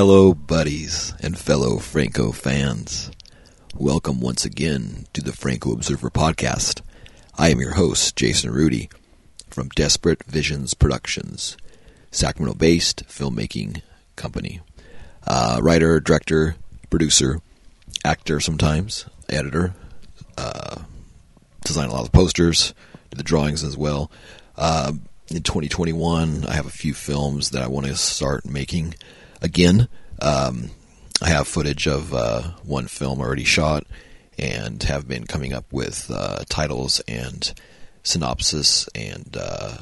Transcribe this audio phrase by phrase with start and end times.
[0.00, 3.10] Hello, buddies and fellow Franco fans.
[3.74, 6.80] Welcome once again to the Franco Observer podcast.
[7.36, 8.88] I am your host, Jason Rudy,
[9.50, 11.58] from Desperate Visions Productions,
[12.10, 13.82] Sacramento based filmmaking
[14.16, 14.62] company.
[15.26, 16.56] Uh, writer, director,
[16.88, 17.42] producer,
[18.02, 19.74] actor sometimes, editor,
[20.38, 20.76] uh,
[21.62, 22.72] design a lot of posters,
[23.10, 24.10] do the drawings as well.
[24.56, 24.92] Uh,
[25.28, 28.94] in 2021, I have a few films that I want to start making
[29.40, 29.88] again.
[30.20, 30.70] Um,
[31.22, 33.86] I have footage of uh, one film already shot
[34.38, 37.52] and have been coming up with uh, titles and
[38.02, 39.76] synopsis and uh,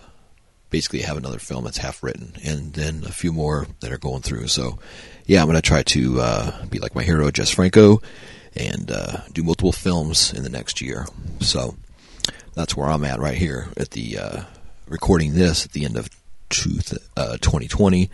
[0.71, 4.23] basically have another film that's half written and then a few more that are going
[4.23, 4.49] through.
[4.49, 4.79] So,
[5.27, 8.01] yeah, I'm going to try to uh, be like my hero, Jess Franco,
[8.57, 11.07] and uh, do multiple films in the next year.
[11.41, 11.77] So,
[12.55, 14.43] that's where I'm at right here at the uh,
[14.89, 16.11] recording this at the end of
[16.51, 18.11] 2020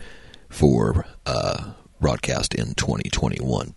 [0.55, 3.75] for uh, broadcast in 2021.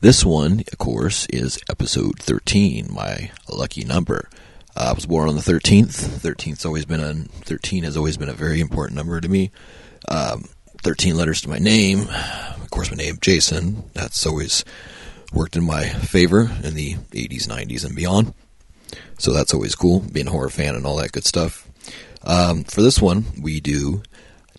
[0.00, 4.28] This one, of course, is episode 13, my lucky number.
[4.74, 6.18] Uh, I was born on the 13th.
[6.18, 7.14] 13th's always been a
[7.44, 9.52] 13 has always been a very important number to me.
[10.08, 10.46] Um,
[10.82, 12.08] 13 letters to my name.
[12.08, 13.84] Of course, my name Jason.
[13.94, 14.64] That's always
[15.32, 18.34] worked in my favor in the 80s, 90s, and beyond.
[19.18, 21.68] So that's always cool, being a horror fan and all that good stuff.
[22.24, 24.02] Um, for this one, we do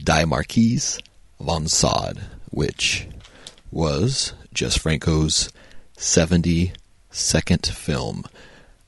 [0.03, 0.99] Die Marquise
[1.39, 3.07] von Sade, which
[3.71, 5.49] was Jess Franco's
[5.95, 8.25] 72nd film.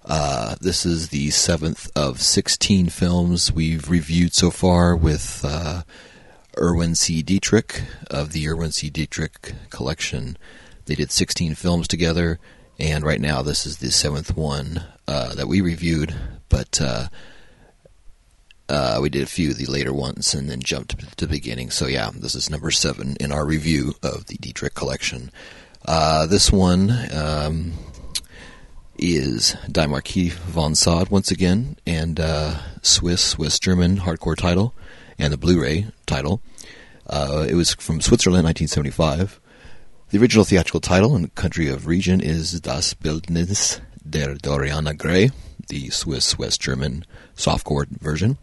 [0.03, 5.83] Uh, this is the seventh of 16 films we've reviewed so far with uh,
[6.57, 7.21] Erwin C.
[7.21, 8.89] Dietrich of the Erwin C.
[8.89, 10.35] Dietrich collection.
[10.85, 12.39] They did 16 films together,
[12.79, 16.15] and right now this is the seventh one uh, that we reviewed,
[16.49, 16.81] but
[18.73, 21.69] uh, we did a few of the later ones and then jumped to the beginning.
[21.69, 25.31] So yeah, this is number seven in our review of the Dietrich collection.
[25.85, 27.73] Uh, this one um,
[28.97, 34.73] is Die Marquis von Sade once again, and uh, Swiss, Swiss German hardcore title,
[35.19, 36.41] and the Blu-ray title.
[37.05, 39.39] Uh, it was from Switzerland, 1975.
[40.09, 45.29] The original theatrical title and country of region is Das Bildnis der Doriana Gray,
[45.67, 47.05] the Swiss West German
[47.35, 48.37] softcore version.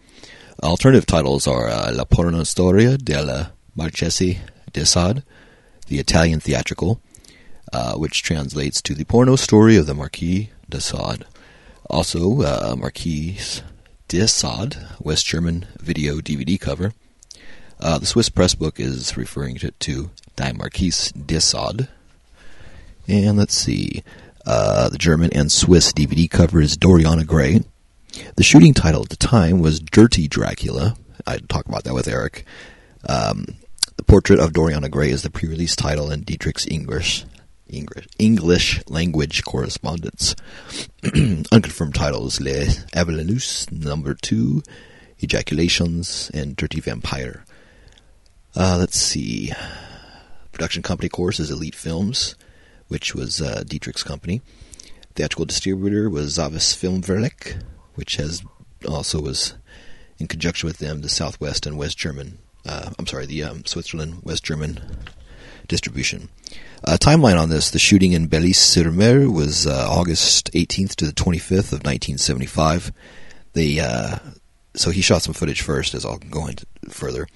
[0.63, 4.41] Alternative titles are uh, La Porno Storia della Marchesi
[4.73, 5.23] de Sade,
[5.87, 7.01] the Italian theatrical,
[7.73, 11.25] uh, which translates to the porno story of the Marquis de Sade.
[11.89, 13.39] Also, uh, Marquis
[14.09, 16.93] de Sade, West German video DVD cover.
[17.81, 21.89] Uh, the Swiss press book is referring to, to Die Marquise de Sade.
[23.09, 24.03] And let's see.
[24.45, 27.63] Uh, the German and Swiss DVD cover is Doriana Gray.
[28.37, 30.97] The shooting title at the time was Dirty Dracula.
[31.27, 32.45] I'd talk about that with Eric.
[33.09, 33.47] Um,
[33.97, 37.25] the Portrait of Doriana Gray is the pre-release title in Dietrich's English
[37.69, 40.35] English, English language correspondence.
[41.05, 44.63] Unconfirmed titles: Les Avelinus Number Two,
[45.21, 47.45] Ejaculations, and Dirty Vampire.
[48.57, 49.53] Uh, let's see.
[50.53, 52.35] Production company, course, is Elite Films,
[52.89, 54.43] which was uh, Dietrich's company.
[55.15, 57.63] Theatrical distributor was Zavis Filmverlag,
[58.01, 58.43] which has
[58.89, 59.55] also was
[60.19, 62.39] in conjunction with them the Southwest and West German.
[62.67, 64.81] Uh, I'm sorry, the um, Switzerland West German
[65.69, 66.31] distribution.
[66.83, 71.73] Uh, timeline on this: the shooting in Beaulieu-sur-Mer was uh, August 18th to the 25th
[71.73, 72.91] of 1975.
[73.53, 74.17] They uh,
[74.75, 77.27] so he shot some footage first, as I'll go into further,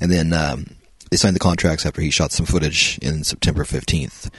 [0.00, 0.76] and then um,
[1.10, 4.30] they signed the contracts after he shot some footage in September 15th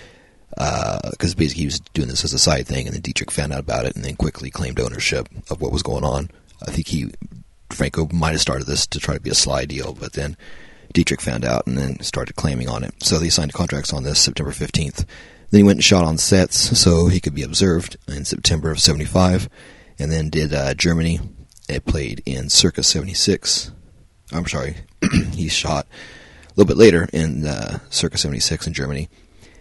[0.55, 3.53] because uh, basically he was doing this as a side thing, and then Dietrich found
[3.53, 6.29] out about it and then quickly claimed ownership of what was going on.
[6.65, 7.11] I think he
[7.69, 10.37] Franco might have started this to try to be a sly deal, but then
[10.93, 12.93] Dietrich found out and then started claiming on it.
[13.03, 15.05] So they signed contracts on this September 15th.
[15.49, 18.79] Then he went and shot on sets so he could be observed in September of
[18.79, 19.49] 75,
[19.99, 21.19] and then did uh, Germany.
[21.67, 23.71] It played in Circa 76.
[24.31, 24.77] I'm sorry,
[25.33, 25.85] he shot
[26.45, 29.09] a little bit later in uh, Circa 76 in Germany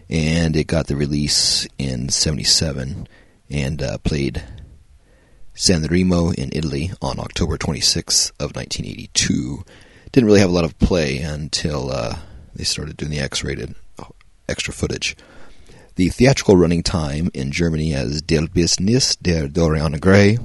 [0.09, 3.09] and it got the release in 77
[3.51, 4.43] and uh, played
[5.55, 9.65] San Remo in Italy on October 26th of 1982.
[10.13, 12.19] Didn't really have a lot of play until uh,
[12.55, 14.07] they started doing the X-rated uh,
[14.49, 15.17] extra footage.
[15.97, 20.39] The theatrical running time in Germany as Das Bildnis der Doriana Gray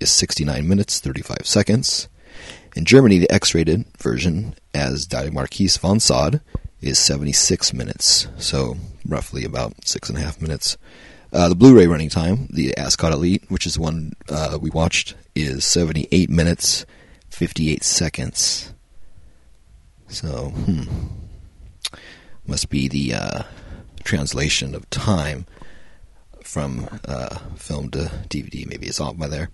[0.00, 2.08] is 69 minutes 35 seconds.
[2.76, 6.40] In Germany, the X-rated version as Die Marquise von Sade
[6.80, 8.76] is 76 minutes, so
[9.06, 10.76] roughly about six and a half minutes.
[11.32, 15.14] Uh, the Blu-ray running time, the Ascot Elite, which is the one uh, we watched,
[15.34, 16.84] is 78 minutes,
[17.28, 18.72] 58 seconds.
[20.08, 20.82] So, hmm.
[22.46, 23.42] Must be the uh,
[24.02, 25.46] translation of time
[26.42, 28.66] from uh, film to DVD.
[28.66, 29.50] Maybe it's off by there.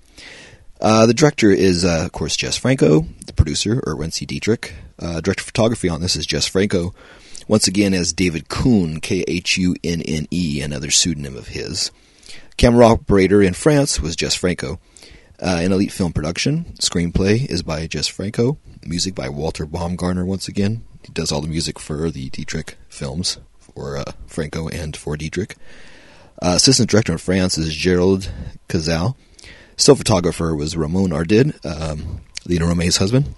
[0.80, 3.04] Uh, the director is, uh, of course, Jess Franco.
[3.26, 4.24] The producer, Erwin C.
[4.24, 4.72] Dietrich.
[4.98, 6.94] Director of photography on this is Jess Franco.
[7.48, 11.92] Once again, as David Khunne, K H U N N E, another pseudonym of his.
[12.56, 14.80] Camera operator in France was Jess Franco.
[15.40, 16.64] Uh, an elite film production.
[16.80, 18.58] Screenplay is by Jess Franco.
[18.84, 20.84] Music by Walter Baumgartner, once again.
[21.04, 25.56] He does all the music for the Dietrich films, for uh, Franco and for Dietrich.
[26.42, 28.30] Uh, assistant director in France is Gerald
[28.68, 29.14] Cazal.
[29.76, 33.34] Still photographer was Ramon Ardid, um, Romay's husband.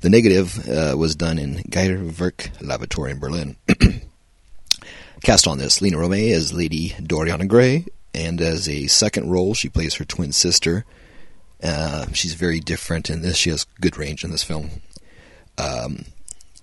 [0.00, 3.56] The negative uh, was done in Geigerwerk Laboratory in Berlin.
[5.24, 7.84] Cast on this, Lina Romay as Lady Doriana Gray,
[8.14, 10.84] and as a second role, she plays her twin sister.
[11.60, 13.36] Uh, she's very different in this.
[13.36, 14.70] She has good range in this film.
[15.58, 16.04] Um,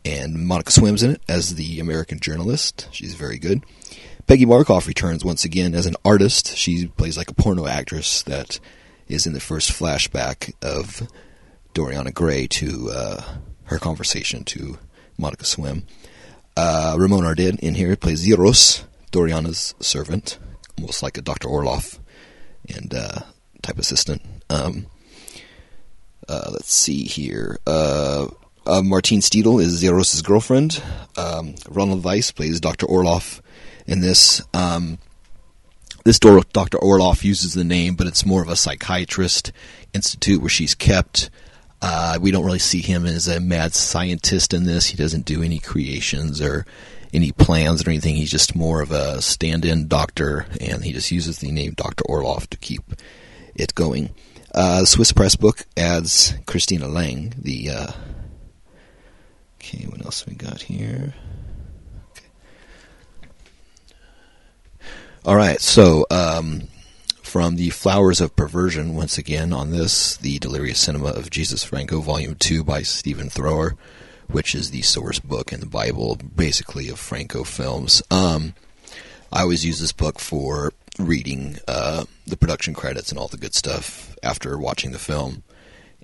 [0.06, 2.88] and Monica Swinn's in it as the American journalist.
[2.92, 3.64] She's very good.
[4.28, 6.56] Peggy Markoff returns once again as an artist.
[6.56, 8.60] She plays like a porno actress that
[9.10, 11.08] is in the first flashback of
[11.76, 13.24] Doriana Gray to uh,
[13.66, 14.80] her conversation to
[15.18, 15.84] Monica Swinn.
[16.56, 20.40] Uh, Ramon Ardid in here plays Zeros, Doriana's servant,
[20.78, 21.50] almost like a Dr.
[21.50, 22.00] Orloff
[22.74, 23.20] and uh,
[23.62, 24.22] type assistant.
[24.50, 24.88] Um,
[26.30, 27.60] uh, let's see here.
[27.68, 28.28] Uh,
[28.66, 30.82] uh, Martine Stedil is Zeros' girlfriend.
[31.18, 32.86] Um, Ronald Weiss plays Dr.
[32.88, 33.42] Orloff
[33.86, 34.42] in this.
[34.54, 34.98] Um,
[36.06, 36.78] this Dr.
[36.78, 39.52] Orloff uses the name, but it's more of a psychiatrist
[39.94, 41.30] institute where she's kept.
[41.88, 44.88] Uh, we don't really see him as a mad scientist in this.
[44.88, 46.66] He doesn't do any creations or
[47.14, 48.16] any plans or anything.
[48.16, 52.04] He's just more of a stand-in doctor, and he just uses the name Dr.
[52.10, 52.82] Orloff to keep
[53.54, 54.10] it going.
[54.52, 57.70] Uh, Swiss Press Book adds Christina Lang, the.
[57.70, 57.92] Uh,
[59.62, 61.14] okay, what else we got here?
[65.24, 66.64] All right, so um,
[67.36, 72.00] from the Flowers of Perversion, once again on this, the Delirious Cinema of Jesus Franco,
[72.00, 73.76] Volume 2 by Stephen Thrower,
[74.28, 78.02] which is the source book in the Bible, basically, of Franco films.
[78.10, 78.54] Um,
[79.34, 83.54] I always use this book for reading uh, the production credits and all the good
[83.54, 85.44] stuff after watching the film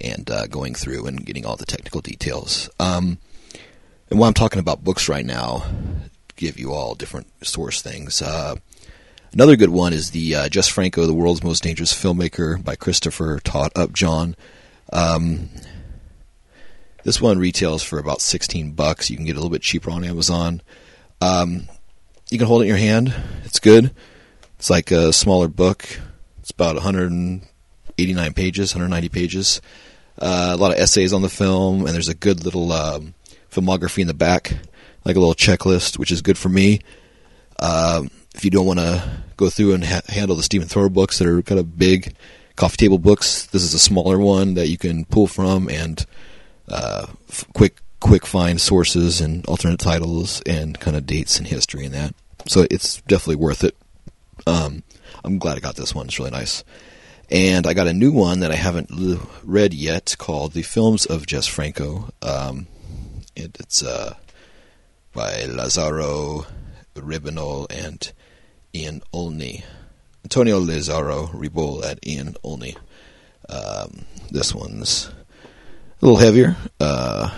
[0.01, 2.69] and uh, going through and getting all the technical details.
[2.77, 3.19] Um,
[4.09, 5.63] and while I'm talking about books right now,
[6.35, 8.21] give you all different source things.
[8.21, 8.57] Uh,
[9.33, 13.39] Another good one is the uh, Jess Franco, the world's most dangerous filmmaker by Christopher
[13.39, 14.35] Todd Upjohn.
[14.91, 15.47] Um,
[17.05, 19.09] this one retails for about sixteen bucks.
[19.09, 20.61] You can get a little bit cheaper on Amazon.
[21.21, 21.69] Um,
[22.29, 23.13] you can hold it in your hand.
[23.45, 23.91] It's good.
[24.59, 25.87] It's like a smaller book.
[26.39, 29.61] It's about 189 pages, 190 pages.
[30.19, 33.13] Uh, a lot of essays on the film, and there's a good little um,
[33.49, 34.57] filmography in the back,
[35.05, 36.81] like a little checklist, which is good for me.
[37.59, 41.19] Um, if you don't want to go through and ha- handle the Stephen Thrower books
[41.19, 42.15] that are kind of big
[42.55, 46.05] coffee table books, this is a smaller one that you can pull from and
[46.67, 51.85] uh, f- quick quick find sources and alternate titles and kind of dates and history
[51.85, 52.15] and that.
[52.47, 53.77] So it's definitely worth it.
[54.47, 54.83] Um,
[55.23, 56.07] I'm glad I got this one.
[56.07, 56.63] It's really nice.
[57.29, 61.05] And I got a new one that I haven't l- read yet called The Films
[61.05, 62.09] of Jess Franco.
[62.23, 62.65] Um,
[63.35, 64.15] it, it's uh,
[65.13, 66.45] by Lazaro
[66.95, 68.11] Ribonal and
[68.73, 69.63] Ian Olney.
[70.23, 72.75] Antonio Lazaro Reboll at Ian Olney.
[73.49, 75.11] Um, this one's
[76.01, 76.55] a little heavier.
[76.79, 77.29] Uh,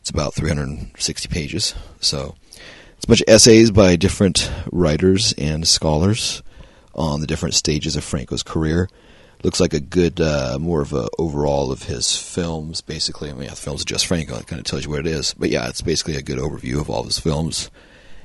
[0.00, 1.74] it's about 360 pages.
[2.00, 2.34] So
[2.96, 6.42] it's a bunch of essays by different writers and scholars
[6.94, 8.88] on the different stages of Franco's career.
[9.42, 12.80] Looks like a good, uh, more of a overall of his films.
[12.80, 14.38] Basically, I mean, yeah, the films just Franco.
[14.38, 15.34] It kind of tells you what it is.
[15.34, 17.68] But yeah, it's basically a good overview of all of his films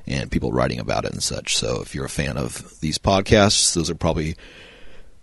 [0.07, 1.55] and people writing about it and such.
[1.57, 4.35] So if you're a fan of these podcasts, those are probably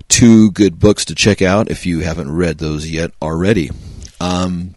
[0.08, 3.70] two good books to check out if you haven't read those yet already.
[4.20, 4.74] Um,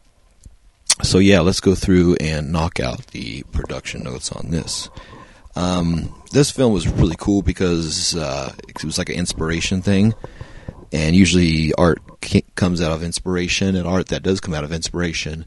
[1.04, 4.90] so yeah, let's go through and knock out the production notes on this.
[5.56, 10.14] Um, this film was really cool because uh, it was like an inspiration thing,
[10.92, 12.00] and usually art
[12.56, 15.46] comes out of inspiration, and art that does come out of inspiration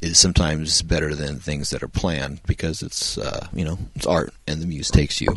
[0.00, 4.32] is sometimes better than things that are planned because it's uh, you know it's art
[4.46, 5.36] and the muse takes you.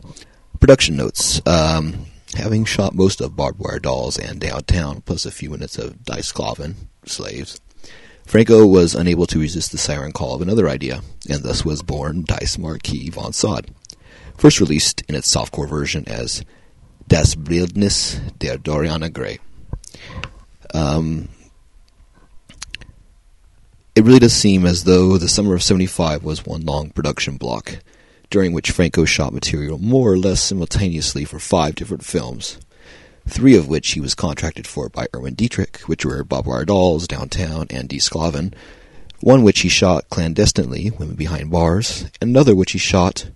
[0.59, 5.49] Production notes: um, having shot most of Barbed Wire Dolls and Downtown, plus a few
[5.49, 6.75] minutes of Die Sklaven
[7.05, 7.59] slaves,
[8.25, 12.25] Franco was unable to resist the siren call of another idea, and thus was born
[12.25, 13.73] Dice Marquis von Sade,
[14.37, 16.43] first released in its softcore version as
[17.07, 19.39] Das Bildnis der Doriana Gray.
[20.75, 21.29] Um,
[23.99, 27.79] It really does seem as though the summer of 75 was one long production block,
[28.29, 32.59] during which Franco shot material more or less simultaneously for five different films,
[33.27, 37.67] three of which he was contracted for by Erwin Dietrich, which were Wire Dolls, Downtown,
[37.71, 38.53] and Die Sklaven,
[39.19, 43.29] one which he shot clandestinely, Women Behind Bars, and another which he shot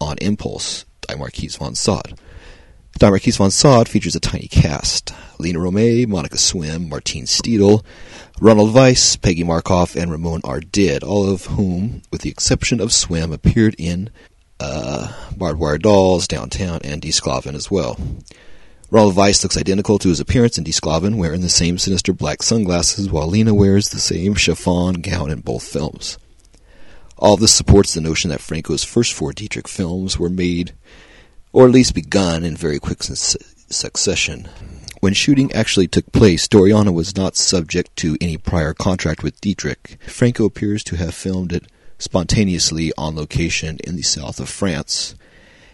[0.00, 2.14] on impulse, Die Marquise von Sade.
[3.00, 5.12] Marquise von Sade features a tiny cast.
[5.38, 7.84] Lina Romay, Monica Swinn, Martine Stedil,
[8.40, 13.32] Ronald Weiss, Peggy Markoff, and Ramon Ardid, all of whom, with the exception of Swinn,
[13.32, 14.10] appeared in
[14.60, 17.98] uh, Barbed Wire Dolls, Downtown, and Die Sklaven as well.
[18.90, 22.42] Ronald Weiss looks identical to his appearance in Die Sklaven, wearing the same sinister black
[22.42, 26.16] sunglasses, while Lina wears the same chiffon gown in both films.
[27.18, 30.74] All this supports the notion that Franco's first four Dietrich films were made,
[31.54, 33.38] or at least begun, in very quick su-
[33.70, 34.46] succession.
[35.00, 39.96] When shooting actually took place, Doriana was not subject to any prior contract with Dietrich.
[40.06, 41.64] Franco appears to have filmed it
[41.96, 45.14] spontaneously on location in the south of France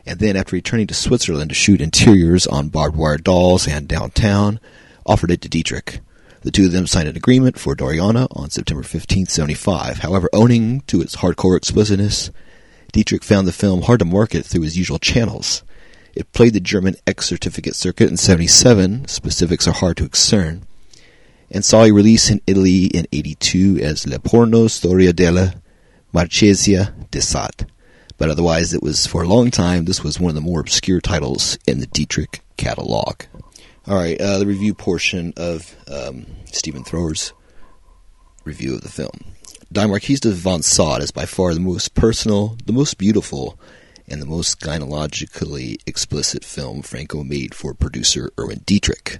[0.06, 4.60] and then after returning to Switzerland to shoot interiors on barbed wire dolls and downtown,
[5.06, 6.00] offered it to Dietrich.
[6.42, 9.98] The two of them signed an agreement for Doriana on September 15, 75.
[9.98, 12.30] However, owning to its hardcore explicitness,
[12.92, 15.62] Dietrich found the film hard to market through his usual channels.
[16.14, 20.62] It played the German X certificate circuit in 77, specifics are hard to discern,
[21.50, 25.54] and saw a release in Italy in 82 as Le Porno Storia della
[26.12, 27.66] Marchesia de Sade
[28.20, 31.00] but otherwise it was for a long time this was one of the more obscure
[31.00, 33.22] titles in the Dietrich catalog.
[33.86, 37.32] All right, uh, the review portion of um, Stephen Thrower's
[38.44, 39.24] review of the film.
[39.72, 43.58] Die Marquise de von Sade is by far the most personal, the most beautiful,
[44.10, 49.18] and the most gynecologically explicit film Franco made for producer Erwin Dietrich.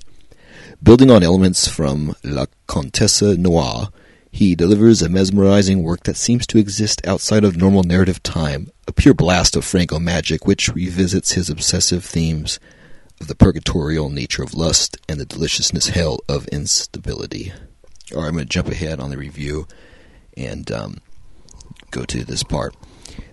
[0.82, 3.90] Building on elements from La Comtesse Noire,
[4.32, 8.92] he delivers a mesmerizing work that seems to exist outside of normal narrative time, a
[8.92, 12.58] pure blast of Franco magic which revisits his obsessive themes
[13.20, 17.52] of the purgatorial nature of lust and the deliciousness hell of instability.
[18.14, 19.66] All right, I'm going to jump ahead on the review
[20.36, 20.98] and um,
[21.90, 22.74] go to this part.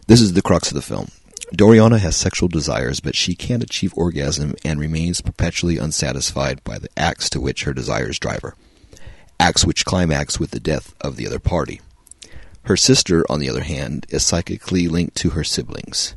[0.08, 1.10] This is the crux of the film.
[1.54, 6.90] Doriana has sexual desires, but she can't achieve orgasm and remains perpetually unsatisfied by the
[6.98, 8.56] acts to which her desires drive her
[9.40, 11.82] acts which climax with the death of the other party.
[12.64, 16.16] Her sister, on the other hand, is psychically linked to her siblings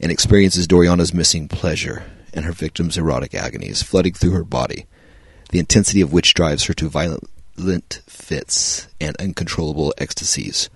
[0.00, 4.86] and experiences Doriana's missing pleasure and her victim's erotic agonies flooding through her body,
[5.50, 10.70] the intensity of which drives her to violent fits and uncontrollable ecstasies,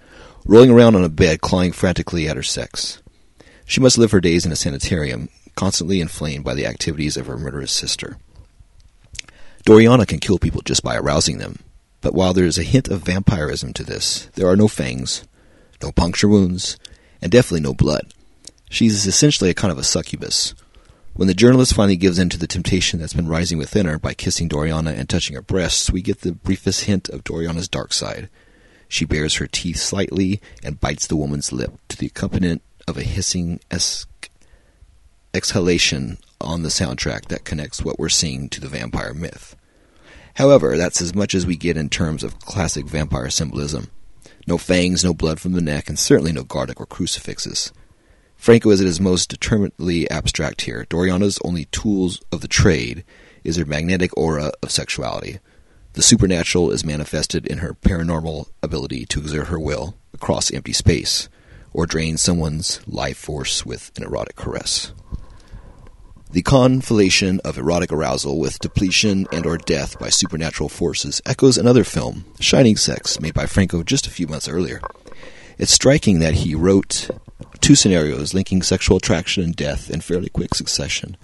[0.44, 3.01] rolling around on a bed, clawing frantically at her sex.
[3.66, 7.36] She must live her days in a sanitarium, constantly inflamed by the activities of her
[7.36, 8.16] murderous sister.
[9.64, 11.60] Doriana can kill people just by arousing them,
[12.00, 15.24] but while there is a hint of vampirism to this, there are no fangs,
[15.80, 16.76] no puncture wounds,
[17.20, 18.12] and definitely no blood.
[18.68, 20.54] She is essentially a kind of a succubus.
[21.14, 24.14] When the journalist finally gives in to the temptation that's been rising within her by
[24.14, 28.30] kissing Doriana and touching her breasts, we get the briefest hint of Doriana's dark side.
[28.88, 33.02] She bares her teeth slightly and bites the woman's lip to the accompaniment of a
[33.02, 33.60] hissing
[35.34, 39.56] exhalation on the soundtrack that connects what we're seeing to the vampire myth.
[40.34, 43.90] However, that's as much as we get in terms of classic vampire symbolism.
[44.46, 47.72] No fangs, no blood from the neck, and certainly no garlic or crucifixes.
[48.36, 50.84] Franco is at his most determinedly abstract here.
[50.88, 53.04] Doriana's only tools of the trade
[53.44, 55.38] is her magnetic aura of sexuality.
[55.92, 61.28] The supernatural is manifested in her paranormal ability to exert her will across empty space,
[61.72, 64.92] or drain someone's life force with an erotic caress.
[66.32, 71.84] The conflation of erotic arousal with depletion and or death by supernatural forces echoes another
[71.84, 74.80] film, Shining Sex, made by Franco just a few months earlier.
[75.58, 77.10] It's striking that he wrote
[77.60, 81.18] two scenarios linking sexual attraction and death in fairly quick succession,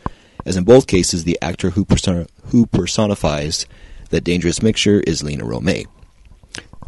[0.44, 3.64] as in both cases the actor who, person- who personifies
[4.10, 5.86] that dangerous mixture is Lina Romay.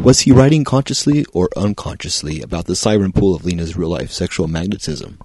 [0.02, 4.48] Was he writing consciously or unconsciously about the siren pool of Lina's real life sexual
[4.48, 5.18] magnetism?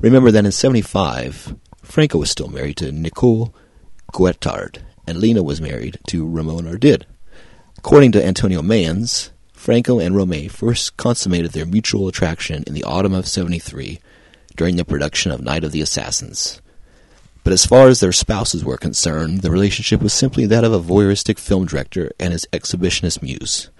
[0.00, 1.54] Remember that in 75,
[1.84, 3.54] Franco was still married to Nicole
[4.12, 7.04] Guettard, and Lina was married to Ramon Ardid.
[7.78, 13.14] According to Antonio Mayans, Franco and Romay first consummated their mutual attraction in the autumn
[13.14, 14.00] of 73
[14.56, 16.60] during the production of Night of the Assassins.
[17.44, 20.80] But as far as their spouses were concerned, the relationship was simply that of a
[20.80, 23.70] voyeuristic film director and his exhibitionist muse.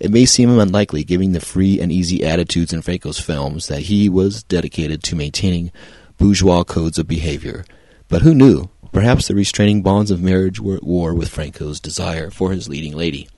[0.00, 4.08] It may seem unlikely, given the free and easy attitudes in Franco's films, that he
[4.08, 5.70] was dedicated to maintaining
[6.16, 7.66] bourgeois codes of behavior.
[8.08, 8.70] But who knew?
[8.92, 12.96] Perhaps the restraining bonds of marriage were at war with Franco's desire for his leading
[12.96, 13.28] lady.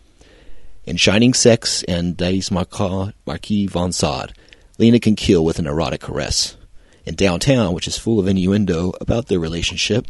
[0.84, 4.32] In Shining Sex and Des Marquis von Sade,
[4.78, 6.56] Lina can kill with an erotic caress.
[7.04, 10.06] In Downtown, which is full of innuendo about their relationship,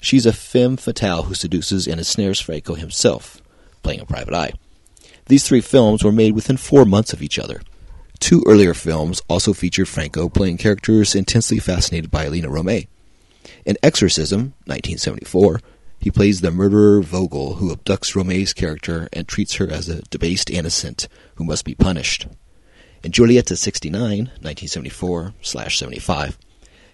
[0.00, 3.40] she's a femme fatale who seduces and ensnares Franco himself,
[3.84, 4.52] playing a private eye.
[5.28, 7.60] These three films were made within four months of each other.
[8.18, 12.88] Two earlier films also featured Franco playing characters intensely fascinated by Lina Romay.
[13.66, 15.60] In Exorcism, 1974,
[16.00, 20.48] he plays the murderer Vogel who abducts Romay's character and treats her as a debased
[20.48, 22.26] innocent who must be punished.
[23.04, 26.36] In Giulietta 69, 1974-75,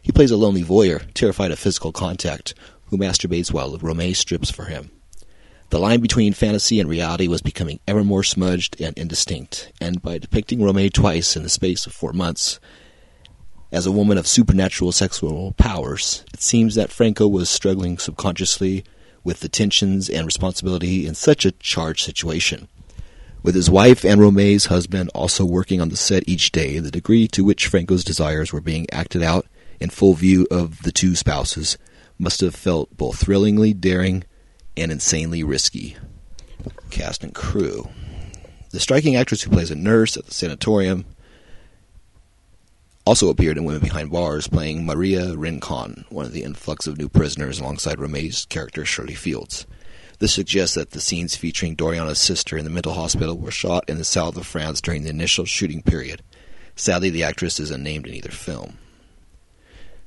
[0.02, 2.54] he plays a lonely voyeur, terrified of physical contact,
[2.86, 4.90] who masturbates while Romay strips for him.
[5.74, 10.18] The line between fantasy and reality was becoming ever more smudged and indistinct, and by
[10.18, 12.60] depicting Romay twice in the space of four months,
[13.72, 18.84] as a woman of supernatural sexual powers, it seems that Franco was struggling subconsciously
[19.24, 22.68] with the tensions and responsibility in such a charged situation.
[23.42, 27.26] With his wife and Romay's husband also working on the set each day, the degree
[27.26, 29.48] to which Franco's desires were being acted out
[29.80, 31.76] in full view of the two spouses
[32.16, 34.22] must have felt both thrillingly daring
[34.76, 35.96] and insanely risky.
[36.90, 37.88] Cast and crew.
[38.70, 41.04] The striking actress who plays a nurse at the sanatorium
[43.06, 47.08] also appeared in Women Behind Bars, playing Maria Rincon, one of the influx of new
[47.08, 49.66] prisoners alongside Romay's character Shirley Fields.
[50.20, 53.98] This suggests that the scenes featuring Doriana's sister in the mental hospital were shot in
[53.98, 56.22] the south of France during the initial shooting period.
[56.76, 58.78] Sadly, the actress is unnamed in either film.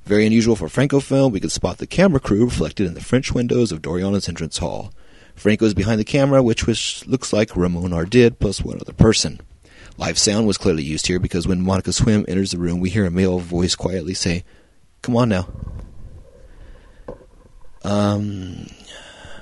[0.07, 3.33] Very unusual for Franco film, we can spot the camera crew reflected in the French
[3.33, 4.93] windows of Doriana's entrance hall.
[5.35, 9.41] Franco is behind the camera, which, which looks like Ramon Ardid plus one other person.
[9.97, 13.05] Live sound was clearly used here because when Monica Swinn enters the room, we hear
[13.05, 14.45] a male voice quietly say,
[15.01, 15.49] Come on now.
[17.83, 18.67] Um,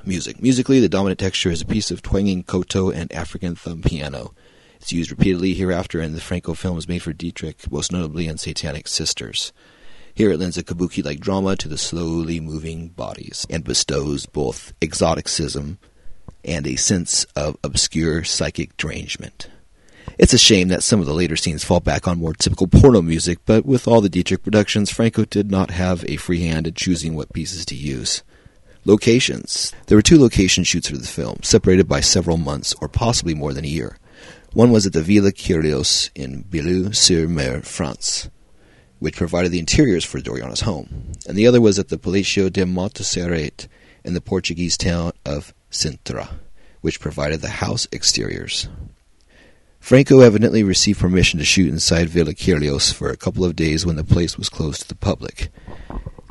[0.03, 0.41] music.
[0.41, 4.33] Musically, the dominant texture is a piece of twanging koto and African thumb piano.
[4.77, 8.87] It's used repeatedly hereafter in the Franco films made for Dietrich, most notably in Satanic
[8.87, 9.53] Sisters.
[10.15, 14.73] Here it lends a kabuki like drama to the slowly moving bodies and bestows both
[14.81, 15.77] exoticism
[16.45, 19.49] and a sense of obscure psychic derangement.
[20.17, 23.01] It's a shame that some of the later scenes fall back on more typical porno
[23.01, 26.75] music, but with all the Dietrich productions, Franco did not have a free hand in
[26.75, 28.23] choosing what pieces to use.
[28.85, 29.73] Locations.
[29.87, 33.51] There were two location shoots for the film, separated by several months or possibly more
[33.51, 33.97] than a year.
[34.53, 38.29] One was at the Villa Kerylos in Beaulieu-sur-Mer, France,
[39.05, 42.65] which provided the interiors for Doriana's home, and the other was at the Palacio de
[42.65, 43.67] Montserrat
[44.03, 46.27] in the Portuguese town of Sintra,
[46.81, 48.67] which provided the house exteriors.
[49.79, 53.95] Franco evidently received permission to shoot inside Villa Kerylos for a couple of days when
[53.95, 55.49] the place was closed to the public.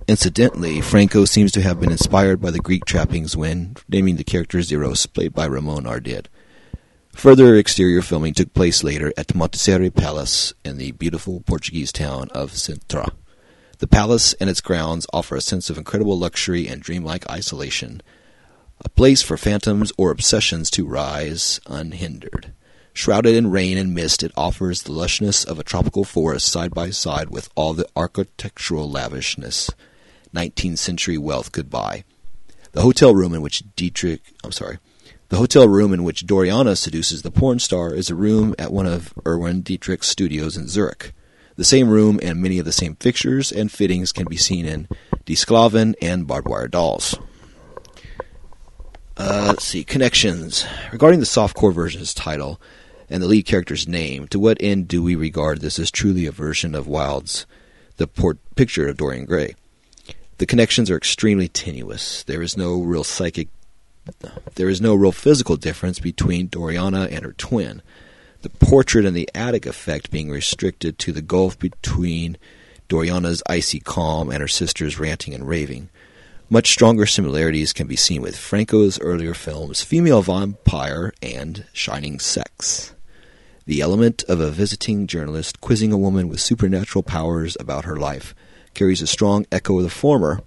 [0.09, 4.61] Incidentally, Franco seems to have been inspired by the Greek trappings when naming the character
[4.63, 6.27] Zeros, played by Ramon Ardid.
[7.17, 12.53] Further exterior filming took place later at the Palace in the beautiful Portuguese town of
[12.53, 13.15] Sintra.
[13.79, 18.03] The palace and its grounds offer a sense of incredible luxury and dreamlike isolation,
[18.85, 22.53] a place for phantoms or obsessions to rise unhindered.
[22.93, 26.91] Shrouded in rain and mist, it offers the lushness of a tropical forest side by
[26.91, 29.71] side with all the architectural lavishness
[30.35, 32.05] 19th century wealth could buy.
[32.73, 34.79] The hotel room in which Dietrich, I'm sorry,
[35.35, 38.87] the hotel room in which Doriana seduces the porn star is a room at one
[38.87, 41.13] of Erwin Dietrich's studios in Zurich.
[41.57, 44.87] The same room and many of the same fixtures and fittings can be seen in
[45.27, 47.19] Die and Barbed Wire Dolls.
[49.17, 50.65] Uh, let's see, connections.
[50.93, 52.61] Regarding the softcore version's title,
[53.11, 56.31] and the lead character's name, to what end do we regard this as truly a
[56.31, 57.45] version of Wilde's
[57.97, 59.57] The Port Picture of Dorian Gray?
[60.39, 62.23] The connections are extremely tenuous.
[62.23, 63.49] There is no real psychic
[64.55, 67.83] there is no real physical difference between Doriana and her twin.
[68.43, 72.37] The portrait and the attic effect being restricted to the gulf between
[72.89, 75.89] Doriana's icy calm and her sister's ranting and raving.
[76.51, 82.95] Much stronger similarities can be seen with Franco's earlier films Female Vampire and Shining Sex.
[83.65, 88.35] The element of a visiting journalist quizzing a woman with supernatural powers about her life
[88.75, 90.43] carries a strong echo of the former,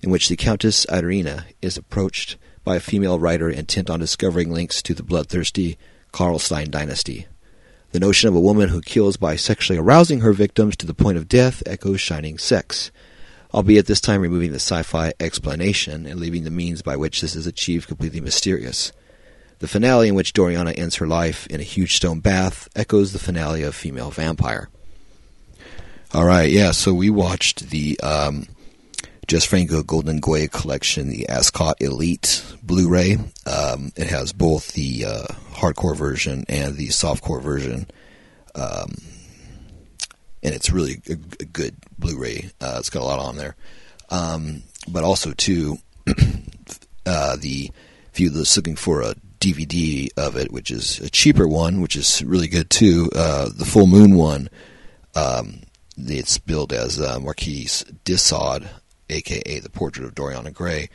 [0.00, 4.82] in which the Countess Irina is approached by a female writer intent on discovering links
[4.82, 5.76] to the bloodthirsty
[6.12, 7.26] Karlstein dynasty.
[7.92, 11.18] The notion of a woman who kills by sexually arousing her victims to the point
[11.18, 12.90] of death echoes Shining Sex,
[13.52, 17.36] albeit this time removing the sci fi explanation and leaving the means by which this
[17.36, 18.92] is achieved completely mysterious.
[19.60, 23.18] The finale, in which Doriana ends her life in a huge stone bath, echoes the
[23.18, 24.68] finale of Female Vampire.
[26.12, 26.72] All right, yeah.
[26.72, 28.46] So we watched the um,
[29.26, 33.16] Jess Franco Golden Goya Collection, the Ascot Elite Blu-ray.
[33.46, 37.86] Um, it has both the uh, hardcore version and the softcore version,
[38.54, 38.96] um,
[40.42, 42.50] and it's really a, a good Blu-ray.
[42.60, 43.56] Uh, it's got a lot on there,
[44.10, 45.78] um, but also too,
[47.06, 47.70] uh, the
[48.12, 52.22] if you're looking for a DVD of it, which is a cheaper one, which is
[52.24, 54.48] really good too, uh, the Full Moon one.
[55.14, 55.60] Um,
[55.96, 58.68] it's billed as uh, Marquise de Sade
[59.10, 60.88] aka The Portrait of Doriana Gray.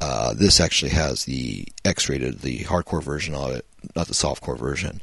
[0.00, 5.02] Uh, this actually has the X-rated, the hardcore version of it, not the softcore version,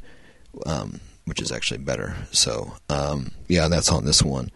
[0.66, 2.16] um, which is actually better.
[2.32, 4.50] So, um, yeah, that's on this one,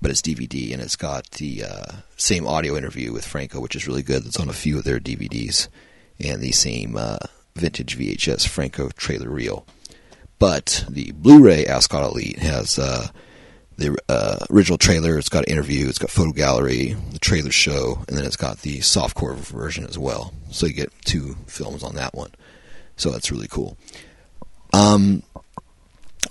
[0.00, 3.88] but it's DVD and it's got the uh, same audio interview with Franco, which is
[3.88, 4.24] really good.
[4.24, 5.66] That's on a few of their DVDs,
[6.20, 7.18] and the same uh,
[7.56, 9.66] vintage VHS Franco trailer reel.
[10.38, 13.08] But the Blu-ray Ascot Elite has uh,
[13.80, 15.18] the uh, original trailer.
[15.18, 15.88] It's got interview.
[15.88, 19.98] It's got photo gallery, the trailer show, and then it's got the softcore version as
[19.98, 20.32] well.
[20.50, 22.30] So you get two films on that one.
[22.96, 23.76] So that's really cool.
[24.72, 25.22] Um,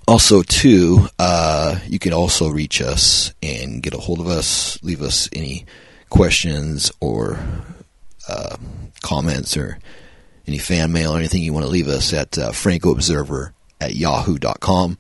[0.08, 4.82] also, too, uh, you can also reach us and get a hold of us.
[4.84, 5.66] Leave us any
[6.10, 7.40] questions or
[8.28, 8.58] uh,
[9.02, 9.80] comments or
[10.48, 14.98] any fan mail or anything you want to leave us at uh, francoobserver at yahoo.com.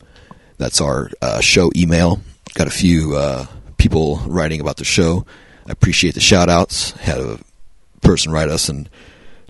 [0.57, 2.19] That's our uh, show email
[2.53, 3.45] got a few uh,
[3.77, 5.25] people writing about the show.
[5.67, 6.91] I appreciate the shout outs.
[6.91, 7.39] Had a
[8.01, 8.89] person write us and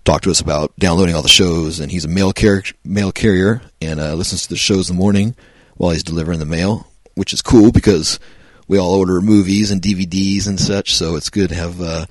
[0.04, 3.62] talk to us about downloading all the shows, and he's a mail, car- mail carrier
[3.82, 5.36] and uh, listens to the shows in the morning
[5.78, 8.20] while he's delivering the mail, which is cool because
[8.68, 12.06] we all order movies and DVDs and such, so it's good to have uh,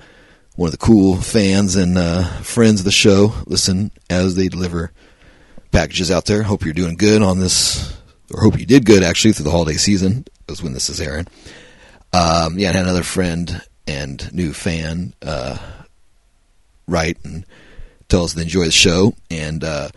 [0.55, 4.91] one of the cool fans and uh, friends of the show listen as they deliver
[5.71, 6.43] packages out there.
[6.43, 7.97] Hope you're doing good on this,
[8.33, 11.27] or hope you did good actually through the holiday season was when this is airing.
[12.13, 15.57] Um, yeah, I had another friend and new fan uh,
[16.87, 17.45] write and
[18.07, 19.89] tell us they enjoy the show and uh,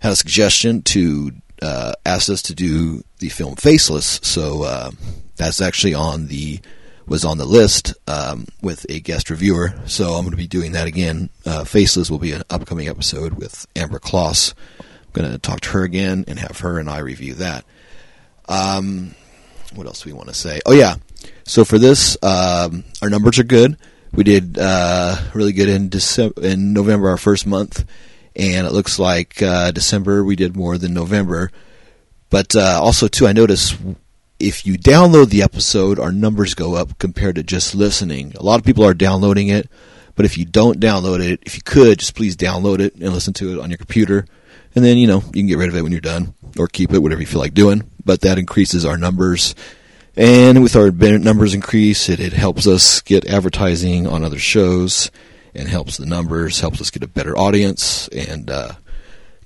[0.00, 4.20] had a suggestion to uh, ask us to do the film Faceless.
[4.22, 4.90] So uh,
[5.36, 6.60] that's actually on the
[7.06, 9.74] was on the list um, with a guest reviewer.
[9.86, 11.30] So I'm going to be doing that again.
[11.44, 14.54] Uh, Faceless will be an upcoming episode with Amber Kloss.
[14.80, 17.64] I'm going to talk to her again and have her and I review that.
[18.48, 19.14] Um,
[19.74, 20.60] what else do we want to say?
[20.66, 20.96] Oh yeah.
[21.44, 23.76] So for this, um, our numbers are good.
[24.12, 27.84] We did uh, really good in December, in November, our first month,
[28.36, 31.50] and it looks like uh, December we did more than November.
[32.28, 33.76] But uh, also too, I noticed
[34.38, 38.32] if you download the episode, our numbers go up compared to just listening.
[38.36, 39.70] A lot of people are downloading it,
[40.14, 43.32] but if you don't download it, if you could, just please download it and listen
[43.34, 44.26] to it on your computer,
[44.74, 46.92] and then you know you can get rid of it when you're done or keep
[46.92, 47.88] it, whatever you feel like doing.
[48.04, 49.54] But that increases our numbers.
[50.16, 55.10] And with our numbers increase, it, it helps us get advertising on other shows
[55.54, 58.72] and helps the numbers, helps us get a better audience and uh,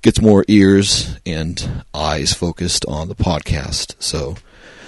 [0.01, 3.95] gets more ears and eyes focused on the podcast.
[3.99, 4.35] So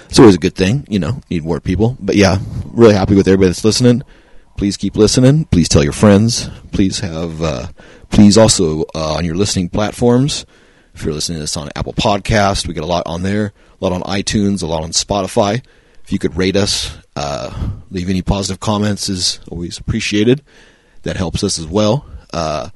[0.08, 1.96] it's always a good thing, you know, need more people.
[2.00, 4.02] But yeah, really happy with everybody that's listening.
[4.56, 5.46] Please keep listening.
[5.46, 6.50] Please tell your friends.
[6.72, 7.68] Please have, uh,
[8.10, 10.44] please also uh, on your listening platforms
[11.00, 13.52] if you're listening to this on Apple Podcast, we get a lot on there, a
[13.80, 15.64] lot on iTunes, a lot on Spotify.
[16.04, 20.42] If you could rate us, uh, leave any positive comments is always appreciated.
[21.04, 22.04] That helps us as well.
[22.34, 22.68] Uh,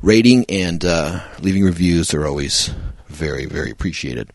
[0.00, 2.72] rating and uh, leaving reviews are always
[3.08, 4.30] very, very appreciated.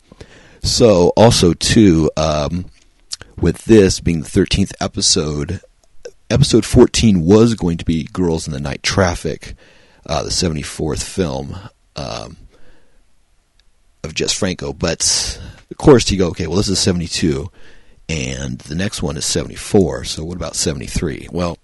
[0.62, 2.66] So, also too, um,
[3.40, 5.62] with this being the 13th episode,
[6.30, 9.56] episode 14 was going to be Girls in the Night Traffic,
[10.06, 11.58] uh, the 74th film.
[11.96, 12.38] Um,
[14.04, 14.74] of Jess Franco.
[14.74, 15.40] But
[15.72, 17.50] of course, you go, okay, well, this is 72,
[18.08, 20.06] and the next one is 74.
[20.06, 21.30] So what about 73?
[21.32, 21.58] Well,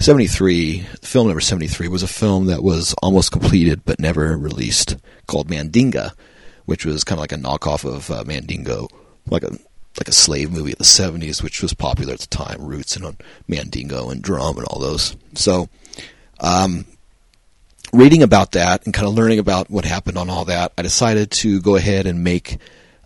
[0.00, 4.96] 73, film number 73, was a film that was almost completed but never released
[5.26, 6.12] called Mandinga,
[6.64, 8.88] which was kind of like a knockoff of uh, Mandingo,
[9.28, 9.56] like a
[9.98, 13.04] like a slave movie of the 70s, which was popular at the time, roots and
[13.04, 15.14] on Mandingo and drum and all those.
[15.34, 15.68] So,
[16.40, 16.86] um,
[17.92, 21.30] reading about that and kind of learning about what happened on all that, I decided
[21.32, 22.58] to go ahead and make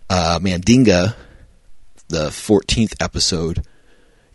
[0.09, 1.15] uh, Mandinga
[2.07, 3.65] the 14th episode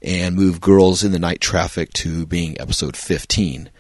[0.03, 3.71] and move Girls in the Night Traffic to being episode 15.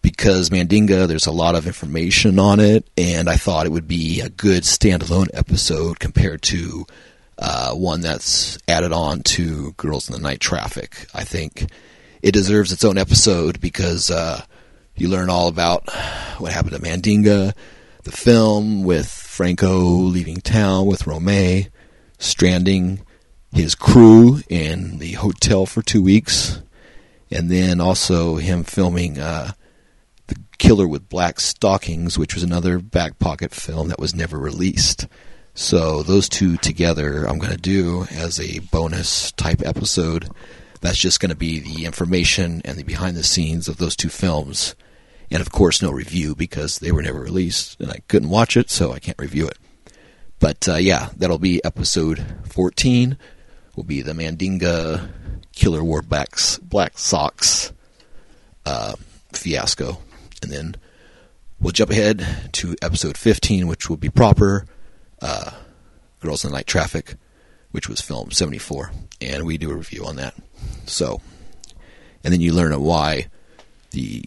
[0.00, 4.20] Because Mandinga, there's a lot of information on it, and I thought it would be
[4.20, 6.84] a good standalone episode compared to
[7.38, 11.06] uh, one that's added on to Girls in the Night Traffic.
[11.14, 11.70] I think
[12.20, 14.42] it deserves its own episode because uh,
[14.96, 15.88] you learn all about
[16.38, 17.54] what happened to Mandinga,
[18.04, 21.70] the film with Franco leaving town with Romay,
[22.18, 23.00] stranding
[23.52, 26.60] his crew in the hotel for two weeks,
[27.30, 29.52] and then also him filming uh,
[30.26, 35.06] The Killer with Black Stockings, which was another back pocket film that was never released.
[35.54, 40.30] So those two together, I'm going to do as a bonus type episode.
[40.80, 44.08] That's just going to be the information and the behind the scenes of those two
[44.08, 44.74] films.
[45.32, 48.68] And of course, no review because they were never released and I couldn't watch it,
[48.68, 49.56] so I can't review it.
[50.38, 53.16] But uh, yeah, that'll be episode 14.
[53.74, 55.08] Will be the Mandinga
[55.52, 56.36] Killer wore black,
[56.98, 57.72] socks
[58.66, 58.94] uh,
[59.32, 59.98] fiasco.
[60.42, 60.74] And then
[61.58, 64.66] we'll jump ahead to episode 15, which will be proper
[65.22, 65.52] uh,
[66.20, 67.14] Girls in the Night Traffic,
[67.70, 68.92] which was filmed 74.
[69.22, 70.34] And we do a review on that.
[70.84, 71.22] So,
[72.22, 73.28] and then you learn why
[73.92, 74.24] the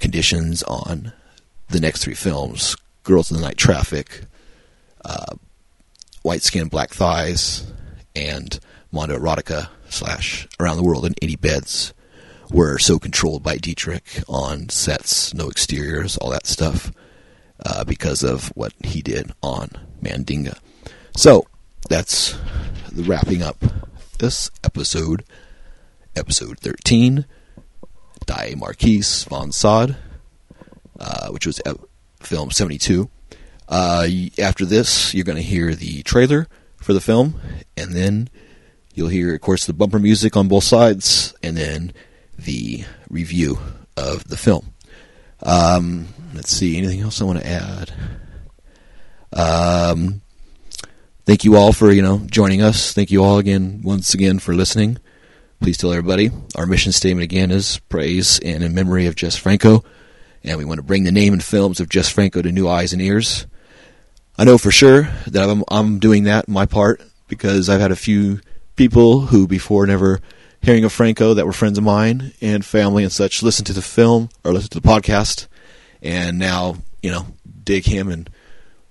[0.00, 1.12] conditions on
[1.68, 2.76] the next three films.
[3.02, 4.22] Girls in the Night Traffic,
[5.04, 5.36] uh,
[6.22, 7.70] White Skin, Black Thighs,
[8.14, 8.58] and
[8.90, 11.94] Mondo Erotica slash Around the World in 80 Beds
[12.50, 16.92] were so controlled by Dietrich on sets, no exteriors, all that stuff,
[17.64, 19.70] uh, because of what he did on
[20.02, 20.58] Mandinga.
[21.16, 21.46] So,
[21.88, 22.36] that's
[22.92, 23.64] wrapping up
[24.18, 25.24] this episode,
[26.14, 27.26] episode 13,
[28.26, 29.96] Die Marquise von Sade,
[31.00, 31.60] uh, which was
[32.20, 33.08] film 72.
[33.68, 34.06] Uh,
[34.38, 37.40] after this, you're going to hear the trailer for the film,
[37.76, 38.28] and then
[38.96, 41.92] You'll hear, of course, the bumper music on both sides, and then
[42.38, 43.58] the review
[43.94, 44.72] of the film.
[45.42, 47.92] Um, let's see, anything else I want to add?
[49.34, 50.22] Um,
[51.26, 52.94] thank you all for you know joining us.
[52.94, 54.96] Thank you all again once again for listening.
[55.60, 59.84] Please tell everybody our mission statement again is praise and in memory of Jess Franco,
[60.44, 62.92] and we want to bring the name and films of Jess Franco to new eyes
[62.92, 63.46] and ears.
[64.38, 67.96] I know for sure that I'm, I'm doing that my part because I've had a
[67.96, 68.40] few
[68.76, 70.20] people who before never
[70.60, 73.82] hearing of Franco that were friends of mine and family and such listen to the
[73.82, 75.46] film or listen to the podcast
[76.02, 77.26] and now, you know,
[77.64, 78.30] dig him and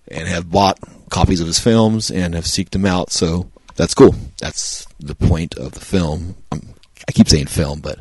[0.07, 3.11] and have bought copies of his films and have seeked him out.
[3.11, 4.15] So that's cool.
[4.39, 6.35] That's the point of the film.
[6.51, 6.61] I'm,
[7.07, 7.99] I keep saying film, but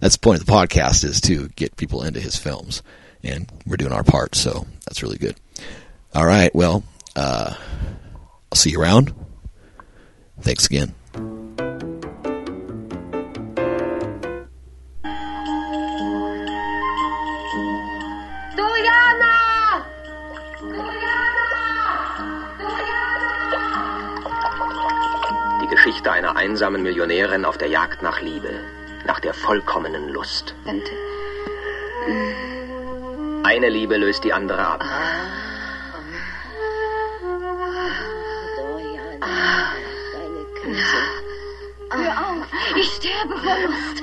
[0.00, 2.82] that's the point of the podcast is to get people into his films,
[3.22, 4.34] and we're doing our part.
[4.34, 5.36] So that's really good.
[6.14, 6.54] All right.
[6.54, 6.84] Well,
[7.14, 7.54] uh,
[8.52, 9.14] I'll see you around.
[10.40, 10.94] Thanks again.
[25.86, 28.50] Geschichte einer einsamen Millionärin auf der Jagd nach Liebe,
[29.06, 30.56] nach der vollkommenen Lust.
[30.64, 30.90] Bitte.
[33.44, 34.84] Eine Liebe löst die andere ab.
[40.10, 41.02] Deine Küsse.
[41.90, 44.02] Hör auf, ich sterbe vor Lust.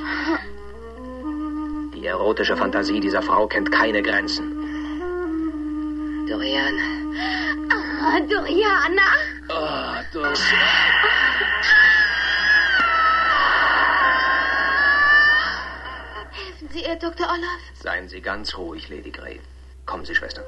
[1.96, 4.56] Die erotische Fantasie dieser Frau kennt keine Grenzen.
[6.30, 7.03] Dorian.
[7.16, 9.10] Ah, Doriana.
[9.50, 10.34] Oh, Doriana.
[16.72, 17.28] Sie ihr, Dr.
[17.28, 17.62] Olaf?
[17.76, 19.40] Seien Sie ganz ruhig, Lady Grey.
[19.86, 20.44] Kommen Sie, Schwester.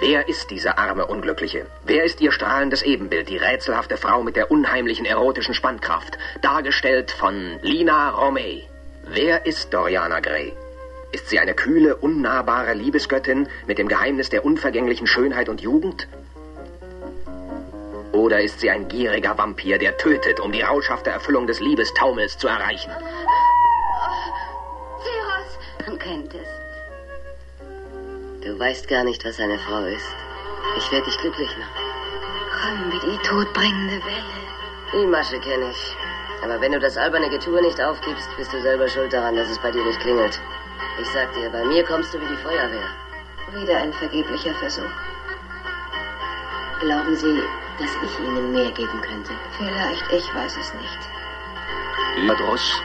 [0.00, 1.66] Wer ist diese arme Unglückliche?
[1.84, 7.58] Wer ist ihr strahlendes Ebenbild, die rätselhafte Frau mit der unheimlichen erotischen Spannkraft, dargestellt von
[7.62, 8.68] Lina Romay?
[9.06, 10.52] Wer ist Doriana Gray?
[11.14, 16.08] Ist sie eine kühle, unnahbare Liebesgöttin mit dem Geheimnis der unvergänglichen Schönheit und Jugend?
[18.10, 22.48] Oder ist sie ein gieriger Vampir, der tötet, um die rauschhafte Erfüllung des Liebestaumels zu
[22.48, 22.90] erreichen?
[25.86, 26.48] Man kennt es.
[28.44, 30.16] Du weißt gar nicht, was eine Frau ist.
[30.78, 31.84] Ich werde dich glücklich machen.
[32.60, 34.34] Komm wie die todbringende Welle.
[34.94, 35.96] Die Masche kenne ich.
[36.42, 39.60] Aber wenn du das alberne Getue nicht aufgibst, bist du selber schuld daran, dass es
[39.60, 40.40] bei dir nicht klingelt.
[41.00, 42.88] Ich sag dir, bei mir kommst du wie die Feuerwehr.
[43.52, 44.94] Wieder ein vergeblicher Versuch.
[46.80, 47.42] Glauben Sie,
[47.78, 49.32] dass ich Ihnen mehr geben könnte?
[49.58, 52.24] Vielleicht, ich weiß es nicht.
[52.24, 52.80] Überdruss,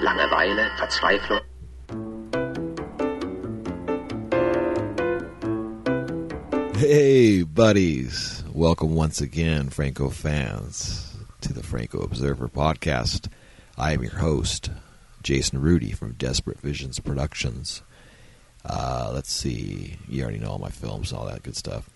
[0.00, 1.40] Langeweile, Verzweiflung.
[6.76, 8.44] Hey, buddies.
[8.54, 13.28] Welcome once again, Franco fans, to the Franco Observer podcast.
[13.76, 14.70] I am your host,
[15.22, 17.82] Jason Rudy from Desperate Visions Productions.
[18.64, 19.96] Uh, let's see.
[20.08, 21.88] You already know all my films, all that good stuff.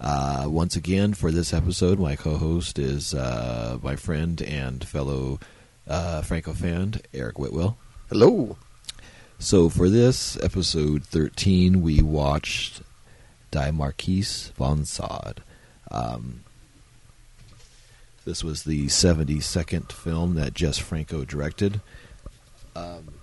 [0.00, 5.40] Uh, once again, for this episode, my co host is uh, my friend and fellow
[5.88, 7.78] uh, Franco fan, Eric Whitwell.
[8.08, 8.56] Hello.
[9.38, 12.82] So, for this episode 13, we watched
[13.50, 15.42] Die Marquise von Sade.
[15.90, 16.40] Um,
[18.24, 21.80] this was the 72nd film that Jess Franco directed.
[22.76, 23.14] Um,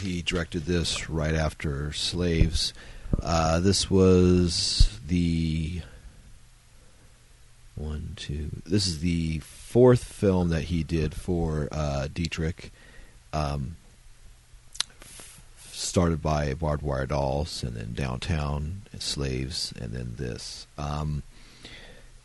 [0.00, 2.72] he directed this right after Slaves.
[3.22, 5.82] Uh, this was the
[7.74, 8.50] one, two.
[8.64, 12.72] This is the fourth film that he did for uh, Dietrich.
[13.32, 13.76] Um,
[15.70, 20.66] started by Barbed Wire Dolls, and then Downtown, and Slaves, and then this.
[20.78, 21.22] Um,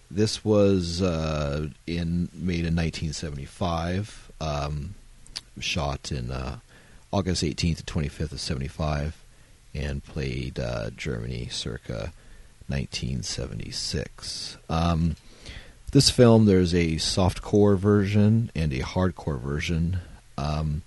[0.10, 4.32] this was uh, in made in 1975.
[4.40, 4.96] Um,
[5.62, 6.60] shot in uh,
[7.12, 9.24] August 18th to 25th of 75,
[9.74, 12.14] and played uh, Germany circa
[12.68, 14.58] 1976.
[14.70, 15.16] Um,
[15.92, 20.00] this film, there's a softcore version and a hardcore version.
[20.38, 20.84] Um,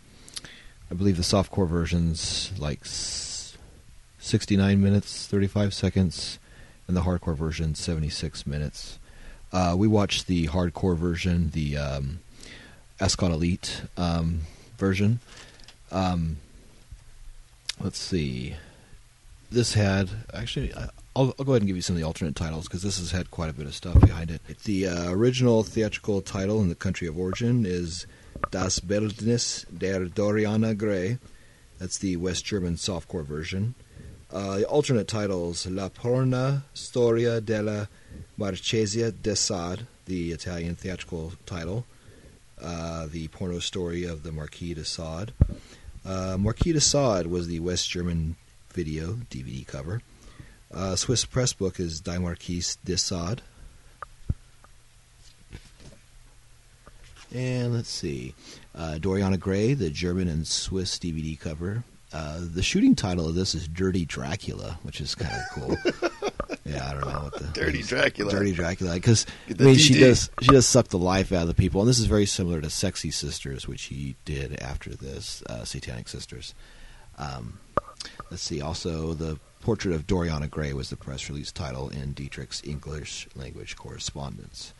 [0.90, 6.38] I believe the softcore version's like 69 minutes, 35 seconds,
[6.88, 8.98] and the hardcore version 76 minutes.
[9.52, 12.20] Uh, we watched the hardcore version, the um,
[13.20, 14.40] Elite um,
[14.76, 15.20] version.
[15.90, 16.38] Um,
[17.80, 18.56] let's see.
[19.50, 20.72] This had actually.
[21.16, 23.12] I'll, I'll go ahead and give you some of the alternate titles because this has
[23.12, 24.42] had quite a bit of stuff behind it.
[24.64, 28.06] The uh, original theatrical title in the country of origin is
[28.50, 31.18] Das Bildnis der Doriana Gray.
[31.78, 33.74] That's the West German softcore version.
[34.32, 37.88] Uh, the alternate titles La Porna Storia della
[38.36, 41.84] Marchesia de Sade, the Italian theatrical title.
[42.64, 45.32] Uh, the porno story of the Marquis de Sade.
[46.02, 48.36] Uh, Marquis de Sade was the West German
[48.72, 50.00] video DVD cover.
[50.72, 53.42] Uh, Swiss press book is Die Marquise de Sade.
[57.34, 58.34] And let's see.
[58.74, 61.84] Uh, Doriana Gray, the German and Swiss DVD cover.
[62.14, 66.30] Uh, the shooting title of this is Dirty Dracula, which is kind of cool.
[66.64, 68.30] yeah, I don't know what the Dirty Dracula.
[68.30, 70.00] Dirty Dracula, because I mean, she DD.
[70.00, 72.60] does she does suck the life out of the people, and this is very similar
[72.60, 76.54] to Sexy Sisters, which he did after this uh, Satanic Sisters.
[77.18, 77.58] Um,
[78.30, 78.62] let's see.
[78.62, 83.76] Also, the Portrait of Doriana Gray was the press release title in Dietrich's English language
[83.76, 84.72] correspondence.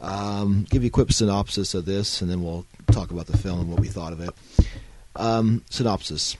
[0.00, 3.60] Um, give you a quick synopsis of this, and then we'll talk about the film
[3.60, 4.30] and what we thought of it.
[5.16, 6.36] Um, synopsis: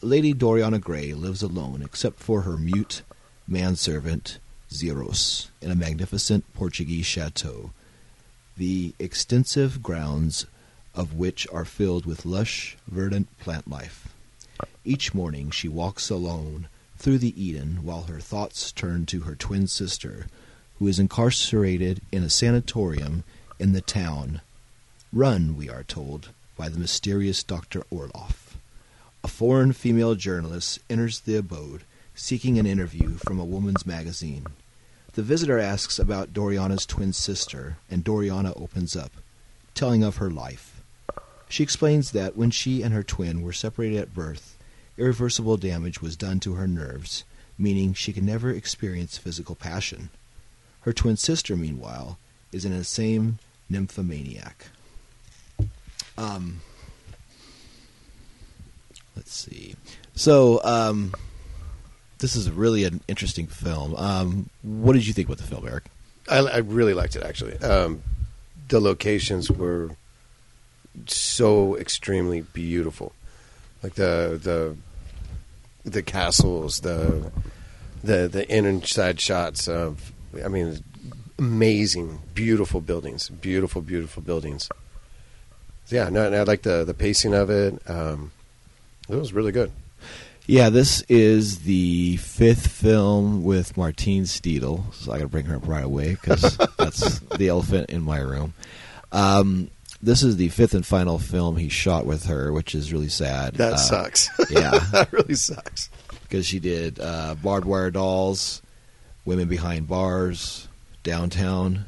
[0.00, 3.02] Lady Doriana Gray lives alone, except for her mute
[3.46, 4.38] manservant
[4.70, 7.70] Zeros, in a magnificent Portuguese chateau.
[8.56, 10.46] The extensive grounds
[10.94, 14.08] of which are filled with lush, verdant plant life.
[14.84, 19.66] Each morning she walks alone through the Eden while her thoughts turn to her twin
[19.66, 20.26] sister,
[20.78, 23.24] who is incarcerated in a sanatorium
[23.58, 24.40] in the town,
[25.12, 27.82] run, we are told, by the mysterious Dr.
[27.90, 28.56] Orloff.
[29.22, 31.82] A foreign female journalist enters the abode
[32.14, 34.46] seeking an interview from a woman's magazine.
[35.14, 39.12] The visitor asks about Doriana's twin sister, and Doriana opens up,
[39.74, 40.82] telling of her life.
[41.48, 44.56] She explains that when she and her twin were separated at birth,
[44.96, 47.24] irreversible damage was done to her nerves,
[47.56, 50.10] meaning she can never experience physical passion.
[50.80, 52.18] Her twin sister, meanwhile,
[52.52, 53.38] is an insane
[53.70, 54.66] nymphomaniac.
[56.18, 56.60] Um,
[59.16, 59.76] let's see.
[60.14, 61.12] So, um,
[62.18, 63.94] this is really an interesting film.
[63.96, 65.84] Um, what did you think about the film, Eric?
[66.28, 67.58] I, I really liked it actually.
[67.58, 68.02] Um,
[68.68, 69.90] the locations were
[71.06, 73.12] so extremely beautiful,
[73.82, 74.76] like the the
[75.88, 77.30] the castles, the
[78.02, 80.12] the the inside shots of.
[80.44, 80.82] I mean,
[81.38, 84.68] amazing, beautiful buildings, beautiful, beautiful buildings.
[85.88, 87.80] Yeah, no, and I like the the pacing of it.
[87.88, 88.32] Um,
[89.08, 89.70] it was really good.
[90.46, 95.56] Yeah, this is the fifth film with Martine Stedil, so I got to bring her
[95.56, 98.52] up right away because that's the elephant in my room.
[99.10, 99.70] Um,
[100.02, 103.54] this is the fifth and final film he shot with her, which is really sad.
[103.54, 104.28] That Uh, sucks.
[104.50, 104.72] yeah.
[104.92, 105.88] that really sucks.
[106.24, 108.60] because she did uh, Barbed Wire Dolls,
[109.24, 110.68] Women Behind Bars,
[111.04, 111.86] Downtown,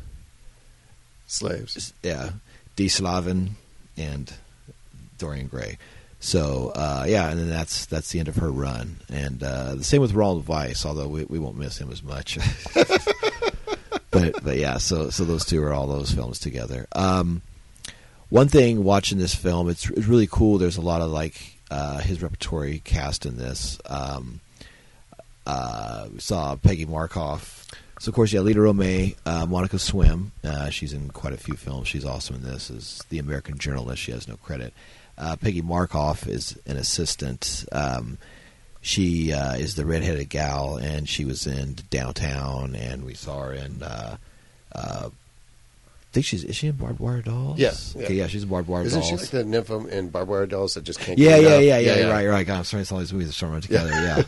[1.27, 1.93] Slaves.
[2.03, 2.31] yeah,
[2.77, 2.89] D.
[2.89, 3.57] Slavin,
[3.99, 4.33] and
[5.19, 5.77] Dorian Gray.
[6.21, 9.85] So uh, yeah, and then that's that's the end of her run, and uh, the
[9.85, 10.85] same with Ronald Weiss.
[10.87, 12.39] Although we, we won't miss him as much,
[14.11, 16.87] but but yeah, so so those two are all those films together.
[16.93, 17.43] Um,
[18.29, 20.59] one thing watching this film, it's, it's really cool.
[20.59, 23.79] There's a lot of like uh, his repertory cast in this.
[23.87, 24.41] Um,
[25.47, 27.65] uh, we saw Peggy Markoff.
[27.99, 30.33] So of course, yeah, Lina Romay, uh, Monica Swinn.
[30.45, 31.89] Uh, she's in quite a few films.
[31.89, 32.71] She's awesome in this.
[32.71, 34.75] As the American journalist, she has no credit.
[35.19, 37.65] Uh, Peggy Markoff is an assistant.
[37.73, 38.19] Um,
[38.83, 43.53] she uh, is the redheaded gal, and she was in Downtown, and we saw her
[43.53, 44.17] in uh,
[44.73, 47.59] uh, I think she's is she in Barbed Wire Dolls?
[47.59, 48.23] Yeah, Okay, yeah.
[48.23, 49.11] yeah, she's in Barbed Wire Isn't Dolls.
[49.11, 51.19] she like the nympho in Barbed Wire Dolls that just can't?
[51.19, 51.49] yeah, get yeah,
[51.79, 51.85] enough?
[51.85, 52.47] yeah, yeah, Right, right.
[52.47, 53.91] God, I'm sorry, it's all these movies are of together.
[53.91, 54.23] Yeah,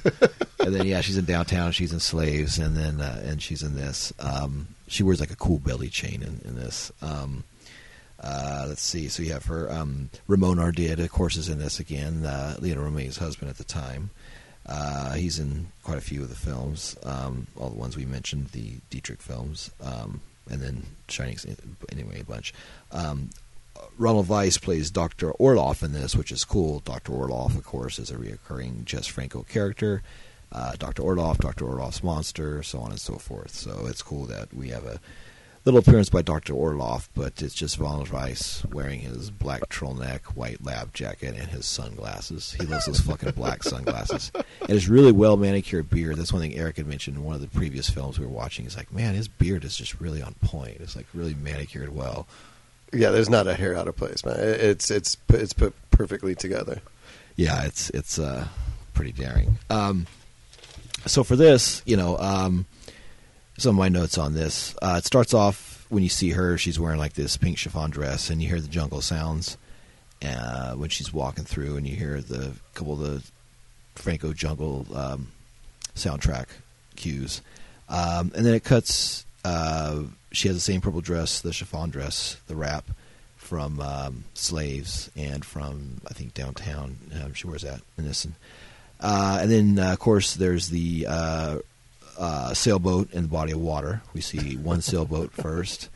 [0.66, 1.72] and then yeah, she's in Downtown.
[1.72, 4.12] She's in Slaves, and then uh, and she's in this.
[4.18, 6.90] Um, she wears like a cool belly chain in, in this.
[7.00, 7.44] Um,
[8.22, 9.08] uh, let's see.
[9.08, 9.70] So you have her.
[9.70, 12.24] Um, Ramon Ardid, of course, is in this again.
[12.24, 14.10] Uh, Romay's husband at the time.
[14.66, 18.48] Uh, he's in quite a few of the films, um, all the ones we mentioned,
[18.48, 21.38] the Dietrich films, um, and then Shining.
[21.90, 22.52] Anyway, a bunch.
[22.92, 23.30] Um,
[23.96, 25.32] Ronald Weiss plays Dr.
[25.32, 26.80] Orloff in this, which is cool.
[26.80, 27.12] Dr.
[27.12, 30.02] Orloff, of course, is a reoccurring Jess Franco character.
[30.50, 31.02] Uh, Dr.
[31.02, 31.64] Orloff, Dr.
[31.64, 33.54] Orloff's monster, so on and so forth.
[33.54, 35.00] So it's cool that we have a
[35.68, 36.54] little appearance by Dr.
[36.54, 41.66] Orloff, but it's just Ronald Weiss wearing his black turtleneck, white lab jacket, and his
[41.66, 42.54] sunglasses.
[42.58, 44.32] He loves those fucking black sunglasses.
[44.62, 46.16] And his really well manicured beard.
[46.16, 48.64] That's one thing Eric had mentioned in one of the previous films we were watching.
[48.64, 50.78] He's like, man, his beard is just really on point.
[50.80, 52.26] It's like really manicured well.
[52.90, 54.36] Yeah, there's not a hair out of place, man.
[54.38, 56.80] It's it's it's put perfectly together.
[57.36, 58.48] yeah, it's it's uh,
[58.94, 59.58] pretty daring.
[59.68, 60.06] Um,
[61.04, 62.64] so for this, you know, um,
[63.58, 64.74] some of my notes on this.
[64.80, 68.30] Uh, it starts off when you see her; she's wearing like this pink chiffon dress,
[68.30, 69.58] and you hear the jungle sounds
[70.24, 73.22] uh, when she's walking through, and you hear the couple of the
[73.96, 75.28] Franco jungle um,
[75.94, 76.46] soundtrack
[76.96, 77.42] cues,
[77.88, 79.26] um, and then it cuts.
[79.44, 82.84] Uh, she has the same purple dress, the chiffon dress, the wrap
[83.36, 86.96] from um, Slaves and from I think Downtown.
[87.22, 88.34] Um, she wears that in this, and,
[89.00, 91.06] uh, and then uh, of course there's the
[92.18, 94.02] uh, sailboat in the body of water.
[94.12, 95.88] We see one sailboat first,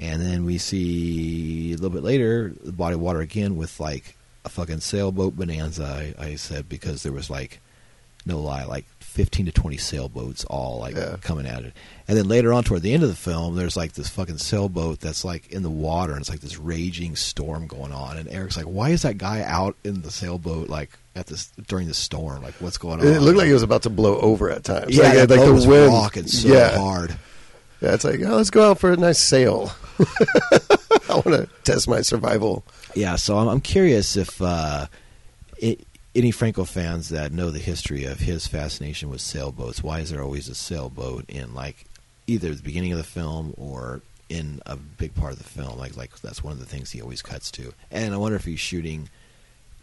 [0.00, 4.16] and then we see a little bit later the body of water again with like
[4.44, 6.14] a fucking sailboat bonanza.
[6.18, 7.60] I, I said because there was like
[8.24, 8.86] no lie, like
[9.16, 11.16] fifteen to twenty sailboats all like Yeah.
[11.22, 11.72] coming at it.
[12.06, 15.00] And then later on toward the end of the film, there's like this fucking sailboat
[15.00, 18.18] that's like in the water and it's like this raging storm going on.
[18.18, 21.88] And Eric's like, Why is that guy out in the sailboat like at this during
[21.88, 22.42] the storm?
[22.42, 23.06] Like what's going on?
[23.06, 24.96] It looked like it was about to blow over at times.
[24.96, 25.92] Yeah, like, like the was wind.
[25.92, 26.76] rocking so yeah.
[26.76, 27.16] hard.
[27.80, 29.70] Yeah, it's like, oh, let's go out for a nice sail.
[31.08, 32.64] I want to test my survival.
[32.94, 34.86] Yeah, so I'm, I'm curious if uh,
[35.58, 35.86] it,
[36.16, 40.22] any Franco fans that know the history of his fascination with sailboats, why is there
[40.22, 41.84] always a sailboat in like
[42.26, 45.78] either the beginning of the film or in a big part of the film?
[45.78, 47.74] Like, like that's one of the things he always cuts to.
[47.90, 49.10] And I wonder if he's shooting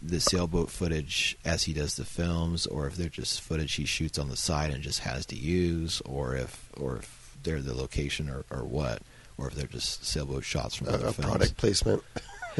[0.02, 4.18] the sailboat footage as he does the films, or if they're just footage he shoots
[4.18, 8.28] on the side and just has to use, or if or if they're the location
[8.28, 9.02] or, or what,
[9.38, 11.30] or if they're just sailboat shots from A, other a films.
[11.30, 12.02] product placement.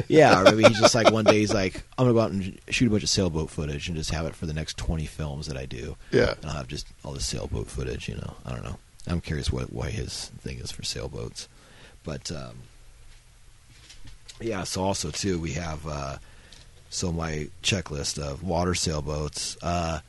[0.07, 2.59] Yeah, or maybe he's just like one day he's like, I'm gonna go out and
[2.69, 5.47] shoot a bunch of sailboat footage and just have it for the next twenty films
[5.47, 5.95] that I do.
[6.11, 6.33] Yeah.
[6.41, 8.07] and I'll have just all the sailboat footage.
[8.09, 8.77] You know, I don't know.
[9.07, 11.47] I'm curious what why his thing is for sailboats,
[12.03, 12.55] but um,
[14.41, 14.63] yeah.
[14.63, 16.17] So also too, we have uh,
[16.89, 19.57] so my checklist of water sailboats.
[19.61, 19.99] Uh,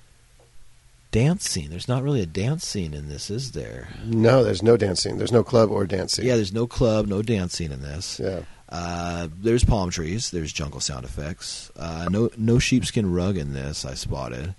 [1.13, 1.71] dance scene.
[1.71, 3.89] There's not really a dance scene in this, is there?
[4.05, 5.17] No, there's no dancing.
[5.17, 6.27] There's no club or dancing.
[6.27, 8.21] Yeah, there's no club, no dance scene in this.
[8.23, 8.41] Yeah.
[8.69, 10.31] Uh, there's palm trees.
[10.31, 11.71] There's jungle sound effects.
[11.77, 13.85] Uh, no, no sheepskin rug in this.
[13.85, 14.55] I spotted.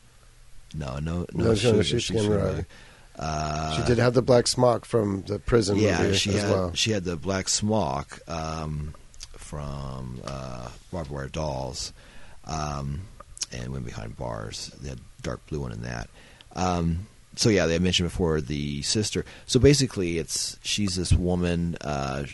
[0.73, 2.65] No, no, no, No, sheep- sheepskin rug.
[3.19, 6.73] Uh, She did have the black smock from the prison yeah, she as had well.
[6.75, 8.93] she had the black smock um,
[9.33, 11.93] from uh, Barbed Wire Dolls,
[12.45, 13.01] um,
[13.51, 14.71] and went behind bars.
[14.81, 16.09] They had dark blue one in that.
[16.55, 19.25] Um, so yeah, they mentioned before the sister.
[19.47, 21.75] So basically, it's she's this woman.
[21.81, 22.25] Uh,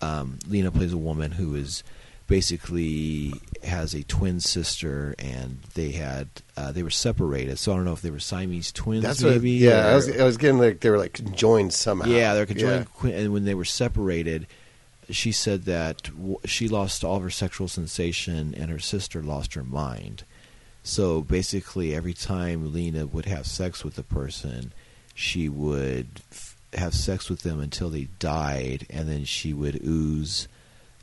[0.00, 1.82] um, Lina plays a woman who is
[2.28, 3.32] basically
[3.64, 7.58] has a twin sister, and they had uh, they were separated.
[7.58, 9.02] So I don't know if they were Siamese twins.
[9.02, 9.32] That's what.
[9.32, 9.52] maybe.
[9.52, 12.08] Yeah, I was, I was getting like they were like conjoined somehow.
[12.08, 12.86] yeah, they're conjoined.
[13.02, 13.10] Yeah.
[13.10, 14.46] And when they were separated,
[15.10, 19.54] she said that w- she lost all of her sexual sensation, and her sister lost
[19.54, 20.24] her mind.
[20.84, 24.72] So basically, every time Lina would have sex with a person,
[25.14, 26.08] she would
[26.74, 30.48] have sex with them until they died, and then she would ooze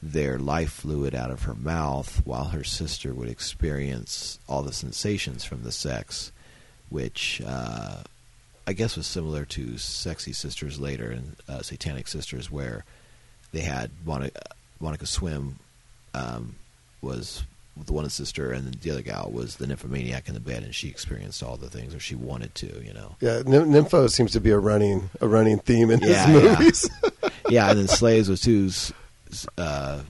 [0.01, 5.43] their life fluid out of her mouth, while her sister would experience all the sensations
[5.43, 6.31] from the sex,
[6.89, 7.41] which.
[7.45, 8.03] Uh,
[8.67, 12.83] I guess was similar to Sexy Sisters later and uh, Satanic Sisters, where
[13.51, 14.41] they had Monica,
[14.79, 15.57] Monica Swinn
[16.15, 16.55] um,
[17.01, 17.43] was
[17.85, 20.87] the one sister, and the other gal was the nymphomaniac in the bed, and she
[20.87, 23.15] experienced all the things, or she wanted to, you know.
[23.19, 26.49] Yeah, Nym- Nympho seems to be a running a running theme in Yeah, his yeah.
[26.49, 26.89] movies.
[27.49, 28.69] yeah, and then Slaves was too.
[29.57, 30.01] Uh,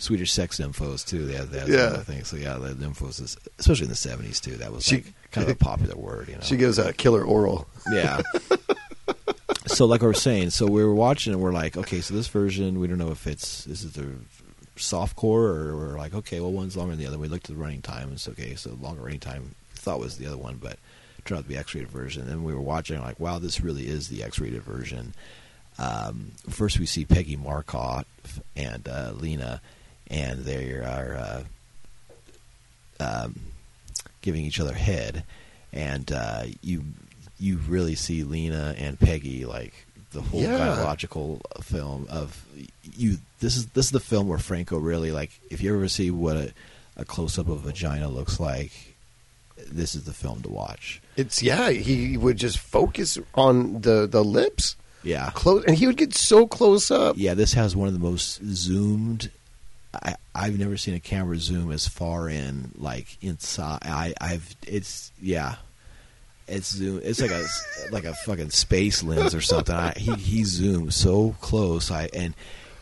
[0.00, 1.24] Swedish sex nymphos too.
[1.26, 1.96] They had that Yeah.
[2.04, 2.22] thing.
[2.22, 4.52] So yeah, the nymphos, is, especially in the seventies too.
[4.56, 6.28] That was She- like kind of a popular word.
[6.28, 7.66] You know, She gives a killer oral.
[7.90, 8.22] Yeah.
[9.66, 12.28] so like I was saying, so we were watching and we're like, okay, so this
[12.28, 14.06] version, we don't know if it's this is the
[14.78, 17.18] soft core or like, okay, well one's longer than the other.
[17.18, 20.26] We looked at the running time it's okay, so longer running time thought was the
[20.26, 20.78] other one, but
[21.24, 22.28] turned out to be X-rated version.
[22.28, 25.14] And we were watching like, wow, this really is the X-rated version.
[25.78, 28.04] Um, first, we see Peggy Markoff
[28.56, 29.60] and uh, Lina,
[30.08, 31.44] and they are
[33.00, 33.40] uh, um,
[34.22, 35.24] giving each other head,
[35.72, 36.82] and uh, you
[37.38, 40.58] you really see Lina and Peggy like the whole Yeah.
[40.58, 42.44] biological film of
[42.96, 43.18] you.
[43.40, 45.30] This is this is the film where Franco really like.
[45.50, 46.52] If you ever see what a,
[46.96, 48.94] a close up of a vagina looks like,
[49.70, 51.00] this is the film to watch.
[51.16, 51.70] It's yeah.
[51.70, 56.46] He would just focus on the the lips Yeah, close, and he would get so
[56.46, 57.16] close up.
[57.18, 57.34] yeah.
[57.34, 59.30] This has one of the most zoomed.
[59.94, 63.80] I, I've never seen a camera zoom as far in, like inside.
[63.82, 65.56] I, I've it's yeah,
[66.48, 67.00] it's zoom.
[67.04, 67.44] It's like a
[67.90, 69.74] like a fucking space lens or something.
[69.74, 71.90] I, he he zoomed so close.
[71.90, 72.34] I and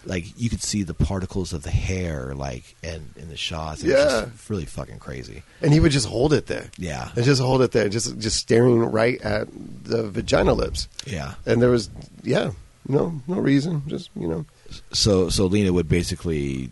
[0.05, 3.83] like you could see the particles of the hair like and in the shots.
[3.83, 4.27] It was Yeah.
[4.31, 5.43] just really fucking crazy.
[5.63, 6.71] and he would just hold it there.
[6.79, 7.11] Yeah.
[7.17, 9.49] and just hold it there, just just staring right at
[9.85, 10.89] the vagina lips.
[11.07, 11.35] Yeah.
[11.45, 11.91] And there was
[12.23, 12.53] yeah,
[12.89, 14.45] no no reason, just you know.
[14.93, 16.71] so so Lina would basically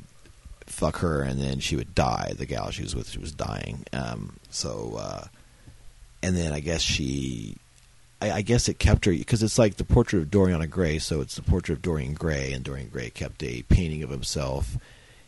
[0.66, 2.32] fuck her, and then she would die.
[2.36, 3.84] The gal she was with, she was dying.
[3.92, 5.24] Um, so, uh,
[6.24, 7.56] and then I guess she,
[8.22, 10.98] I, I guess it kept her because it's like the portrait of Dorian Gray.
[10.98, 14.78] So it's the portrait of Dorian Gray, and Dorian Gray kept a painting of himself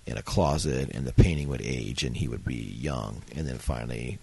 [0.06, 3.58] in a closet, and the painting would age, and he would be young, and then
[3.58, 4.18] finally.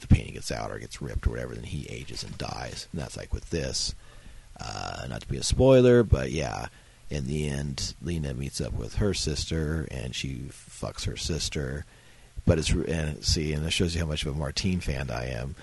[0.00, 2.88] The painting gets out or gets ripped or whatever, then he ages and dies.
[2.92, 3.94] And that's like with this.
[4.58, 6.66] Uh, not to be a spoiler, but yeah,
[7.08, 11.84] in the end, Lina meets up with her sister, and she fucks her sister.
[12.44, 15.26] But it's and see, and it shows you how much of a Martine fan I
[15.26, 15.54] am.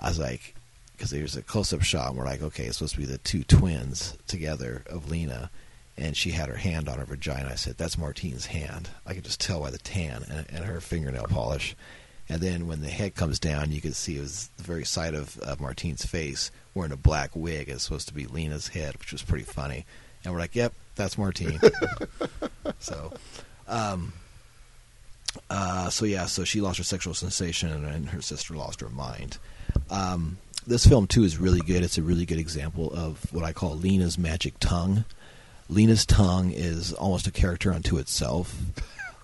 [0.00, 0.54] I was like,
[0.96, 3.44] because there's a close-up shot, and we're like, okay, it's supposed to be the two
[3.44, 5.50] twins together of Lina,
[5.96, 7.50] and she had her hand on her vagina.
[7.50, 8.90] I said, that's Martine's hand.
[9.06, 11.76] I could just tell by the tan and, and her fingernail polish.
[12.28, 15.14] And then when the head comes down, you can see it was the very side
[15.14, 17.68] of uh, Martine's face wearing a black wig.
[17.68, 19.84] It's supposed to be Lina's head, which was pretty funny.
[20.24, 21.60] And we're like, yep, that's Martine.
[22.78, 23.12] so,
[23.68, 24.14] um,
[25.50, 29.38] uh, so yeah, so she lost her sexual sensation, and her sister lost her mind.
[29.90, 31.82] Um, this film too is really good.
[31.82, 35.04] It's a really good example of what I call Lina's magic tongue.
[35.68, 38.54] Lina's tongue is almost a character unto itself.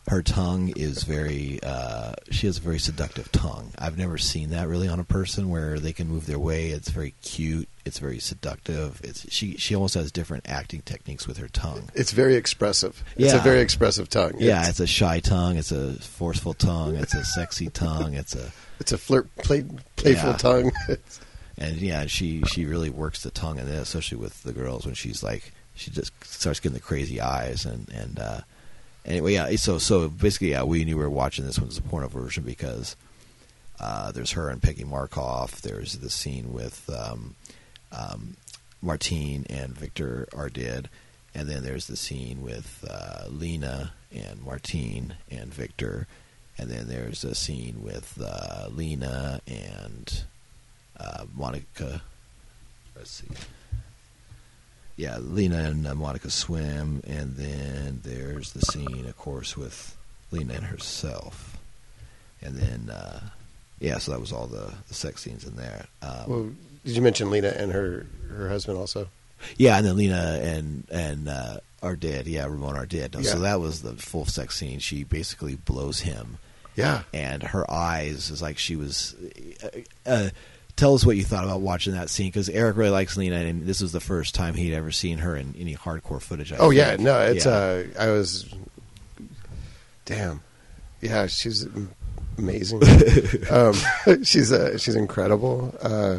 [0.09, 1.61] Her tongue is very.
[1.63, 3.73] Uh, she has a very seductive tongue.
[3.79, 6.71] I've never seen that really on a person where they can move their way.
[6.71, 7.69] It's very cute.
[7.85, 9.01] It's very seductive.
[9.05, 9.57] It's she.
[9.57, 11.91] She almost has different acting techniques with her tongue.
[11.95, 13.05] It's very expressive.
[13.17, 13.27] yeah.
[13.27, 14.33] It's a very expressive tongue.
[14.39, 15.57] Yeah, it's, it's a shy tongue.
[15.59, 16.97] It's a forceful tongue.
[16.97, 18.15] It's a sexy tongue.
[18.15, 19.65] It's a it's a flirt, play,
[19.97, 20.37] playful Yeah.
[20.39, 20.73] tongue.
[21.59, 24.95] and yeah, she she really works the tongue in this, especially with the girls when
[24.95, 28.41] she's like she just starts getting the crazy eyes and and uh,
[29.05, 29.55] anyway, yeah.
[29.57, 32.45] So so basically, yeah, we knew we were watching this one as a porno version
[32.45, 32.97] because
[33.79, 35.61] uh, there's her and Peggy Markoff.
[35.61, 37.35] There's the scene with um,
[37.93, 38.37] um,
[38.83, 40.87] Martine and Victor Ardid,
[41.35, 46.07] and then there's the scene with uh, Lina and Martine and Victor,
[46.59, 50.25] and then there's a scene with uh, Lina and
[50.99, 52.03] uh, Monica.
[52.97, 53.29] Let's see.
[55.01, 59.97] Yeah, Lina and uh, Monica Swinn, and then there's the scene, of course, with
[60.31, 61.57] Lina and herself,
[62.43, 63.21] and then uh,
[63.79, 65.87] yeah, so that was all the, the sex scenes in there.
[66.03, 66.51] Um, well,
[66.85, 69.09] did you mention Lina and her her husband also?
[69.57, 72.27] yeah, and then Lina and and uh, Ardid.
[72.27, 73.15] Yeah, Ramon Ardid.
[73.15, 73.23] Yeah.
[73.23, 74.81] So that was the full sex scene.
[74.81, 76.37] She basically blows him,
[76.77, 77.05] Yeah.
[77.15, 79.17] and her eyes is like she was.
[79.65, 80.29] Uh, uh,
[80.81, 83.67] tell us what you thought about watching that scene because Eric really likes Lina, and
[83.67, 86.53] this was the first time he'd ever seen her in any hardcore footage.
[86.53, 87.53] I Oh yeah, no, it's Yeah.
[87.53, 88.47] uh I was
[90.07, 90.41] damn.
[91.01, 91.67] Yeah, she's
[92.39, 92.83] amazing.
[93.51, 93.75] um
[94.25, 95.75] she's uh she's incredible.
[95.81, 96.19] Uh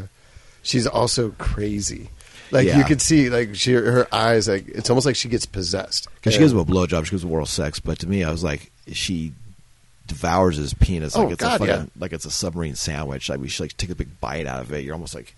[0.63, 2.09] she's also crazy.
[2.51, 2.83] Like you Yeah.
[2.87, 6.07] could see like she her eyes like it's almost like she gets possessed.
[6.15, 7.79] Because she gives him a blowjob, she gives him oral sex.
[7.79, 9.31] But to me, I was like, she
[10.07, 11.89] devours his penis like Oh, it's God, a fucking, yeah.
[11.99, 13.29] like it's a submarine sandwich.
[13.29, 14.83] Like we should like take a big bite out of it.
[14.83, 15.35] You're almost like,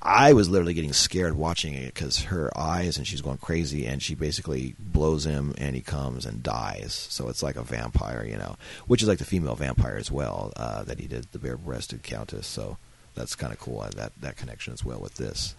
[0.00, 4.00] I was literally getting scared watching it because her eyes and she's going crazy and
[4.00, 6.92] she basically blows him and he comes and dies.
[7.10, 8.56] So it's like a vampire, you know,
[8.86, 12.46] which is like the female vampire as well uh, that he did the bare-breasted countess.
[12.46, 12.76] So
[13.16, 13.80] that's kind of cool.
[13.80, 15.56] uh, That that connection as well with this.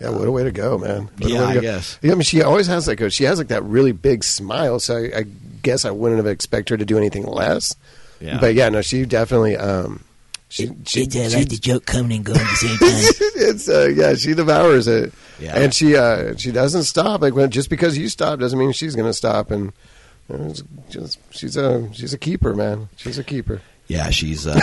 [0.00, 1.08] Yeah, what a way to go, man.
[1.18, 1.98] What a Yeah, way to I guess.
[2.02, 3.00] Yeah, I mean, she always has that.
[3.00, 4.80] a, she has like that really big smile.
[4.80, 5.24] So I, I
[5.62, 7.74] guess I wouldn't have expected her to do anything less.
[8.20, 8.38] Yeah.
[8.40, 9.56] But yeah, no, she definitely.
[9.56, 10.04] Um,
[10.48, 12.76] She, It- she, it's, uh, she- like the joke coming and going at the same
[12.78, 12.88] time.
[13.48, 15.56] it's uh, yeah, she devours it, Yeah.
[15.56, 17.20] and she uh, she doesn't stop.
[17.22, 19.50] Like when just because you stop doesn't mean she's going to stop.
[19.52, 19.72] And
[20.28, 22.88] you know, it's just she's a she's a keeper, man.
[22.96, 23.60] She's a keeper.
[23.86, 24.58] Yeah, she's uh,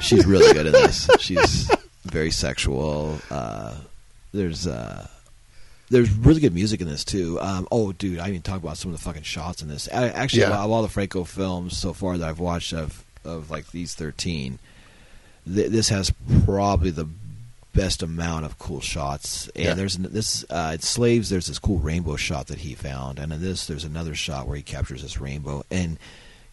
[0.00, 1.08] she's really good in this.
[1.20, 1.70] She's
[2.04, 3.18] very sexual.
[3.30, 3.74] Uh,
[4.32, 5.06] there's uh,
[5.90, 7.38] there's really good music in this too.
[7.40, 9.88] Um, oh, dude, I didn't even talk about some of the fucking shots in this.
[9.92, 10.62] I, actually, Yeah.
[10.62, 14.58] of all the Franco films so far that I've watched of of like these thirteen,
[15.46, 16.12] th- this has
[16.44, 17.06] probably the
[17.74, 19.48] best amount of cool shots.
[19.54, 19.74] And Yeah.
[19.74, 21.28] there's this uh, Slaves.
[21.30, 24.56] There's this cool rainbow shot that he found, and in this, there's another shot where
[24.56, 25.98] he captures this rainbow and.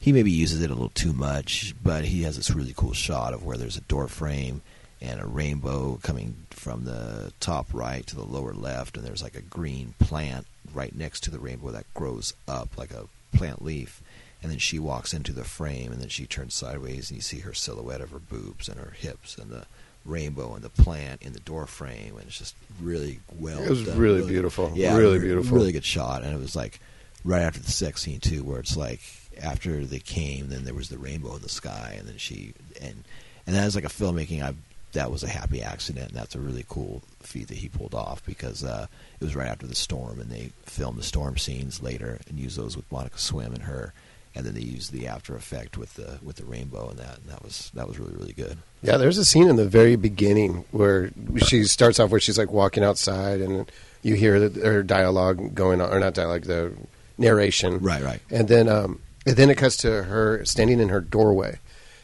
[0.02, 3.34] He maybe uses it a little too much, but he has this really cool shot
[3.34, 4.62] of where there's a door frame
[5.02, 9.36] and a rainbow coming from the top right to the lower left, and there's like
[9.36, 14.02] a green plant right next to the rainbow that grows up like a plant leaf.
[14.42, 17.40] And then she walks into the frame, and then she turns sideways, and you see
[17.40, 19.66] her silhouette of her boobs and her hips, and the
[20.06, 23.62] rainbow and the plant in the door frame, and it's just really well.
[23.62, 23.98] It was done.
[23.98, 24.72] really beautiful.
[24.74, 25.58] Yeah, Really beautiful.
[25.58, 26.80] Really good shot, and it was like
[27.26, 29.02] right after the sex scene too, where it's like
[29.42, 33.04] after they came, then there was the rainbow in the sky, and then she and
[33.46, 34.42] and that was like a filmmaking.
[34.42, 34.54] I
[34.94, 36.10] that was a happy accident.
[36.10, 38.88] And that's a really cool feat that he pulled off because uh,
[39.20, 42.58] it was right after the storm, and they filmed the storm scenes later and used
[42.58, 43.94] those with Monica Swinn and her,
[44.36, 47.28] and then they used the after effect with the with the rainbow and that, and
[47.28, 48.58] that was that was really really good.
[48.82, 52.52] Yeah, there's a scene in the very beginning where she starts off where she's like
[52.52, 53.70] walking outside, and
[54.02, 56.74] you hear the, her dialogue going on, or not dialogue, the
[57.18, 57.80] narration.
[57.80, 58.22] Right, right.
[58.30, 61.60] And then, um, and then it cuts to her standing in her doorway,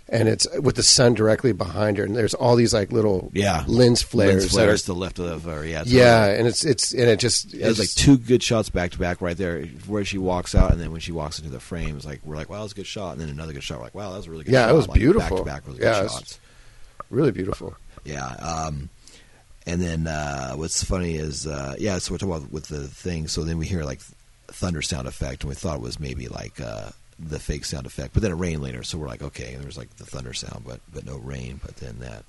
[0.07, 3.63] and it's with the sun directly behind her, and there's all these like little Yeah,
[3.67, 4.41] lens flares.
[4.43, 5.65] Lens flares are- to the left of her.
[5.65, 8.69] Yeah, it's yeah, and it's it's and it just It was like two good shots
[8.69, 11.51] back to back right there, where she walks out, and then when she walks into
[11.51, 13.53] the frame, it's like we're like, "Wow, that was a good shot," and then another
[13.53, 13.79] good shot.
[13.79, 15.43] We're like, "Wow, that was a really good." Yeah, it was Like, beautiful.
[15.43, 16.39] Back to back, really Yeah, good shots.
[17.09, 17.75] really beautiful.
[18.03, 18.27] Yeah.
[18.27, 18.89] Um,
[19.65, 23.27] and then uh, what's funny is, uh, yeah, so we're talking about with the thing.
[23.27, 23.99] So then we hear like
[24.47, 28.13] thunder sound effect, and we thought it was maybe like uh, the fake sound effect,
[28.13, 28.83] but then it rained later.
[28.83, 31.59] So we're like, okay, And there was like the thunder sound, but but no rain.
[31.63, 32.23] But then that.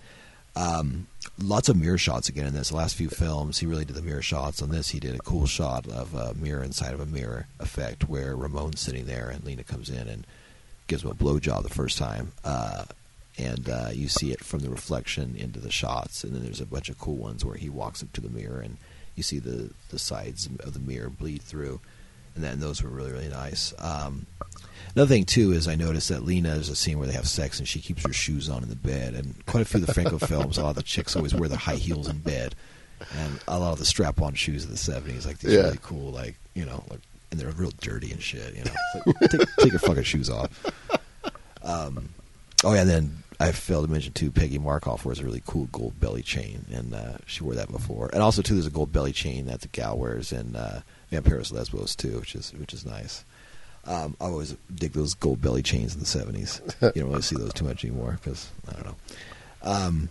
[0.54, 1.06] Um,
[1.38, 2.70] lots of mirror shots again in this.
[2.70, 4.62] The last few films, he really did the mirror shots.
[4.62, 8.08] On this, he did a cool shot of a mirror inside of a mirror effect
[8.08, 10.26] where Ramon's sitting there and Lina comes in and
[10.86, 12.32] gives him a blowjob the first time.
[12.42, 12.84] Uh,
[13.38, 16.24] and uh, you see it from the reflection into the shots.
[16.24, 18.60] And then there's a bunch of cool ones where he walks up to the mirror
[18.60, 18.78] and
[19.14, 21.80] you see the, the sides of the mirror bleed through.
[22.34, 23.74] And then those were really, really nice.
[23.78, 24.26] Um,
[24.96, 27.58] another thing, too, is I noticed that Lina, there's a scene where they have sex
[27.60, 29.14] and she keeps her shoes on in the bed.
[29.14, 31.48] And quite a few of the Franco films, a lot of the chicks always wear
[31.48, 32.54] their high heels in bed.
[33.18, 35.60] And a lot of the strap on shoes of the 70s, like these Yeah.
[35.64, 38.70] really cool, like, you know, like, and they're real dirty and shit, you know.
[39.20, 40.50] Like, take, take your fucking shoes off.
[41.62, 42.08] Um,
[42.64, 44.30] oh yeah, and then I failed to mention too.
[44.30, 48.08] Peggy Markoff wears a really cool gold belly chain, and uh, she wore that before.
[48.12, 50.80] And also too, there's a gold belly chain that the gal wears in uh,
[51.12, 53.24] Vampiros Lesbos too, which is which is nice.
[53.86, 56.60] Um, I always dig those gold belly chains in the '70s.
[56.94, 58.96] you don't really see those too much anymore because I don't know.
[59.62, 60.08] Um,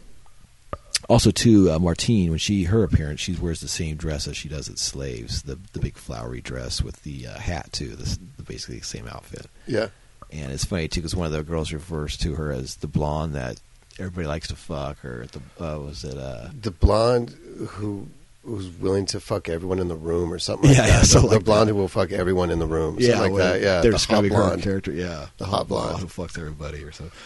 [1.08, 4.50] also, too, uh, Martine when she her appearance, she wears the same dress as she
[4.50, 7.96] does at Slaves, the the big flowery dress with the uh, hat too.
[7.96, 9.48] This basically the same outfit.
[9.68, 9.90] Yeah,
[10.32, 13.36] And it's funny too because one of the girls refers to her as the blonde
[13.36, 13.60] that
[14.00, 16.18] everybody likes to fuck, or the uh, was it?
[16.18, 17.32] Uh, the blonde
[17.68, 18.08] who
[18.46, 20.90] who's willing to fuck everyone in the room or something like Yeah, that.
[20.94, 21.74] yeah, the, something the like blonde that.
[21.74, 23.02] who will fuck everyone in the room.
[23.02, 23.62] something like that.
[23.62, 24.62] Yeah, they're the hot her blonde.
[24.64, 24.92] character.
[24.92, 26.00] Yeah, The hot blonde.
[26.00, 27.18] who fucks everybody or something.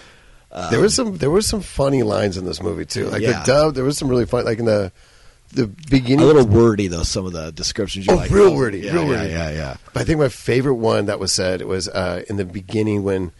[0.72, 3.06] there was some there was some funny lines in this movie too.
[3.08, 3.40] Like Yeah.
[3.42, 4.46] the dub, there was some really fun.
[4.46, 4.92] Like in the
[5.52, 7.02] the beginning, A little wordy though.
[7.04, 8.06] Some of the descriptions.
[8.06, 9.78] You're Oh, like, real wordy, Yeah, real yeah, yeah, yeah.
[9.94, 13.32] But I think my favorite one that was said was uh, in the beginning when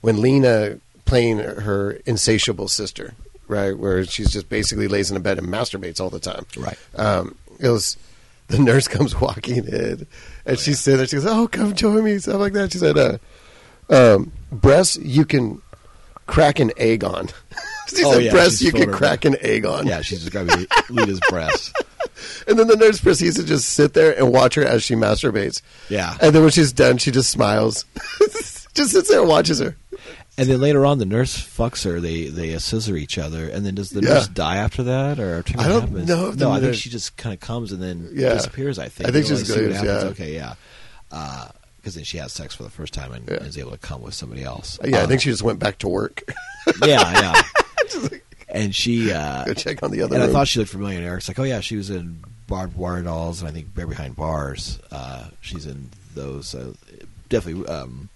[0.00, 3.14] when Lina playing her insatiable sister,
[3.54, 6.44] right, where she's just basically lays in a bed and masturbates all the time.
[6.56, 6.78] Right.
[6.96, 7.96] Um, it was
[8.48, 10.06] the nurse comes walking in
[10.44, 11.06] and she's sitting there.
[11.06, 12.72] She goes, "Oh, come join me," stuff like that.
[12.72, 13.18] She said, uh,
[13.88, 15.62] um, "Breasts you can
[16.26, 17.28] crack an egg on."
[17.88, 21.20] she Oh, said, yeah, "Breasts you can crack an egg on." Yeah, she's describing Lina's
[21.28, 21.72] breasts.
[22.46, 25.62] And then the nurse proceeds to just sit there and watch her as she masturbates.
[25.88, 26.16] Yeah.
[26.22, 27.84] And then when she's done, she just smiles.
[28.72, 29.76] just sits there and watches her.
[30.36, 32.00] And then later on, the nurse fucks her.
[32.00, 34.14] They they scissor each other, and then does the Yeah.
[34.14, 36.08] nurse die after that, or I don't happens?
[36.08, 38.34] know if No, I think she just kind of comes and then Yeah.
[38.34, 38.78] disappears.
[38.80, 39.08] I think.
[39.08, 40.08] I think she's don't really see what goes, yeah.
[40.10, 40.54] Okay, yeah.
[41.76, 43.36] Because then she has sex for the first time and Yeah.
[43.44, 44.78] is able to come with somebody else.
[44.84, 46.22] Yeah, I Um, think she just went back to work.
[46.84, 47.42] yeah,
[47.92, 48.08] yeah.
[48.48, 50.98] and she uh, Go check on the other and I thought she looked familiar.
[50.98, 53.86] And Eric's like, oh yeah, she was in Barbed Wire Dolls, and I think Bear
[53.86, 54.78] Behind Bars.
[54.90, 56.54] Uh, she's in those.
[56.54, 56.72] Uh,
[57.28, 58.08] definitely, um,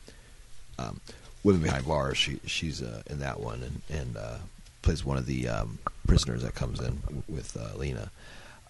[0.78, 1.00] um,
[1.45, 2.16] Women Behind Bars.
[2.18, 4.36] She she's uh, in that one, and and uh,
[4.82, 8.11] plays one of the um, prisoners that comes in with uh, Lina.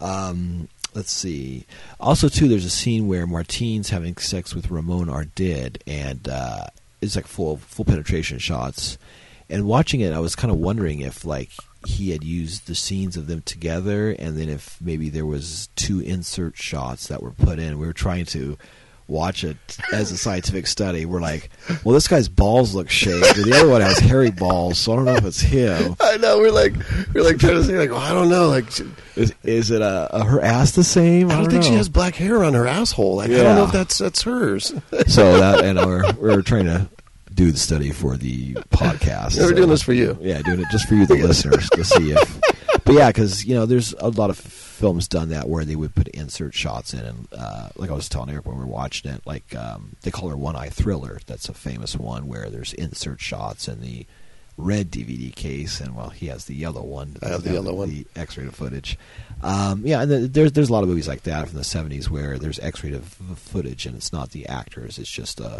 [0.00, 1.66] Um, let's see.
[1.98, 6.66] Also, too, there's a scene where Martine's having sex with Ramon Ardid, and uh,
[7.00, 8.98] it's like full full penetration shots.
[9.50, 11.50] And watching it, I was kind of wondering if like
[11.86, 16.00] he had used the scenes of them together, and then if maybe there was two
[16.00, 17.78] insert shots that were put in.
[17.78, 18.58] We were trying to
[19.08, 19.56] watch it
[19.92, 21.06] as a scientific study.
[21.06, 21.50] We're like,
[21.82, 25.04] well, this guy's balls look shaved, the other one has hairy balls, so I don't
[25.06, 25.96] know if it's him.
[26.00, 26.74] I know we're like
[27.14, 28.70] we're like trying to say like, well, I don't know, like.
[28.70, 28.84] she-
[29.16, 31.30] Is, is it uh uh her ass the same?
[31.30, 33.16] I don't think she has black hair on her asshole.
[33.16, 34.66] Like I don't know if that's that's hers.
[35.08, 36.86] so that and we're we're trying to
[37.34, 39.36] do the study for the podcast.
[39.36, 40.16] Yeah, we're So- doing this for you.
[40.20, 42.40] Yeah, doing it just for you, the listeners, to see if.
[42.84, 44.36] But yeah, because you know, there's a lot of
[44.78, 48.08] films done that where they would put insert shots in, and uh, like I was
[48.08, 51.20] telling Eric when we were watching it, like um, they call her One Eye Thriller.
[51.26, 54.06] That's a famous one where there's insert shots in the
[54.56, 57.16] red DVD case, and well, he has the yellow one.
[57.22, 57.88] I have the yellow one.
[57.88, 58.96] The X-rated footage.
[59.42, 62.38] Um, yeah, and there's there's a lot of movies like that from the '70s where
[62.38, 65.58] there's X-rated footage, and it's not the actors; it's just uh,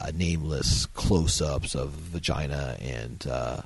[0.00, 3.62] uh, nameless close-ups of vagina and uh,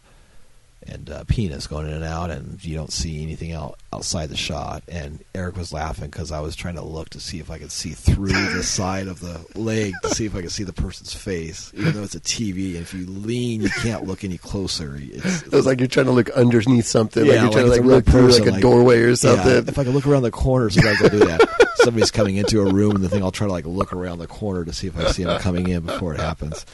[0.87, 4.37] and uh, penis going in and out, and you don't see anything out outside the
[4.37, 4.83] shot.
[4.89, 7.73] And Eric was laughing because I was trying to look to see if I could
[7.73, 11.13] see through the side of the leg to see if I could see the person's
[11.15, 12.69] face, even though it's a TV.
[12.75, 14.97] And if you lean, you can't look any closer.
[15.01, 17.25] It's, It was like you're trying to look underneath something.
[17.27, 19.15] Yeah, like you're trying like it's to like look through like a doorway or Yeah,
[19.15, 19.69] something.
[19.69, 21.69] if I can look around the corner, sometimes I'll do that.
[21.77, 24.29] Somebody's coming into a room, and the thing I'll try to like look around the
[24.29, 26.65] corner to see if I see them coming in before it happens,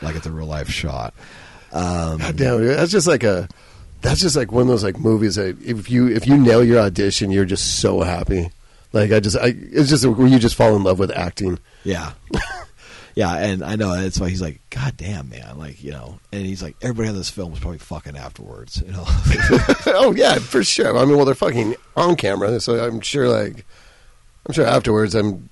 [0.00, 1.12] like it's a real life shot.
[1.72, 3.48] Um, God damn, that's just like a
[4.02, 6.80] that's just like one of those like movies that if you if you nail your
[6.80, 8.50] audition, you're just so happy.
[8.92, 11.58] Like I just I it's just where you just fall in love with acting.
[11.84, 12.12] Yeah.
[13.14, 16.44] yeah, and I know that's why he's like, God damn, man, like you know, and
[16.44, 19.04] he's like, everybody on this film was probably fucking afterwards, you know.
[19.86, 20.96] oh yeah, for sure.
[20.96, 23.28] I mean, well, they're fucking on camera, so I'm sure.
[23.28, 23.64] Like,
[24.46, 25.48] I'm sure afterwards, I'm.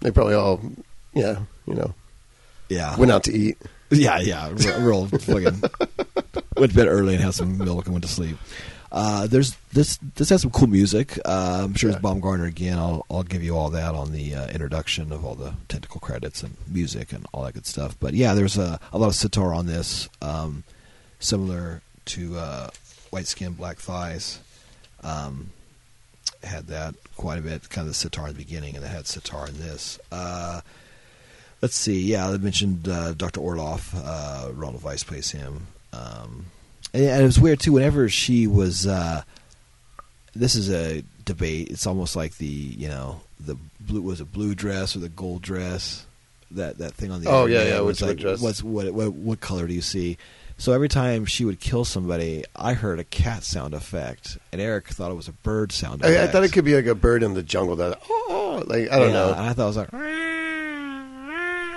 [0.00, 0.60] They probably all,
[1.14, 1.94] yeah, you know,
[2.68, 3.58] yeah, went out to eat.
[3.92, 5.60] Yeah, yeah, real, fucking
[6.56, 8.36] went to bed early and had some milk and went to sleep.
[8.90, 9.98] Uh, there's this.
[10.16, 11.18] This has some cool music.
[11.24, 11.96] Uh, I'm sure Yeah.
[11.96, 12.78] it's Baumgartner again.
[12.78, 16.42] I'll I'll give you all that on the uh, introduction of all the technical credits
[16.42, 17.96] and music and all that good stuff.
[17.98, 20.64] But yeah, there's a, a lot of sitar on this, um,
[21.20, 22.68] similar to uh,
[23.10, 24.40] White Skin, Black Thighs.
[25.02, 25.50] Um,
[26.44, 29.06] had that quite a bit, kind of the sitar in the beginning, and it had
[29.06, 29.98] sitar in this.
[31.62, 32.00] Let's see.
[32.02, 33.40] Yeah, I mentioned uh, Dr.
[33.40, 33.94] Orloff.
[33.94, 35.68] Uh, Ronald Weiss plays him.
[35.92, 36.46] Um,
[36.92, 37.72] and, and it was weird too.
[37.72, 39.22] Whenever she was, uh,
[40.34, 41.68] this is a debate.
[41.70, 45.42] It's almost like the you know the blue was it blue dress or the gold
[45.42, 46.04] dress.
[46.50, 48.40] That that thing on the Oh, yeah, yeah, was which- like, what dress?
[48.40, 50.18] What's what, what what color do you see?
[50.58, 54.88] So every time she would kill somebody, I heard a cat sound effect, and Eric
[54.88, 56.20] thought it was a bird sound effect.
[56.20, 58.90] I, I thought it could be like a bird in the jungle that, oh, like
[58.92, 59.30] I don't Yeah, know.
[59.32, 59.92] And I thought it was like,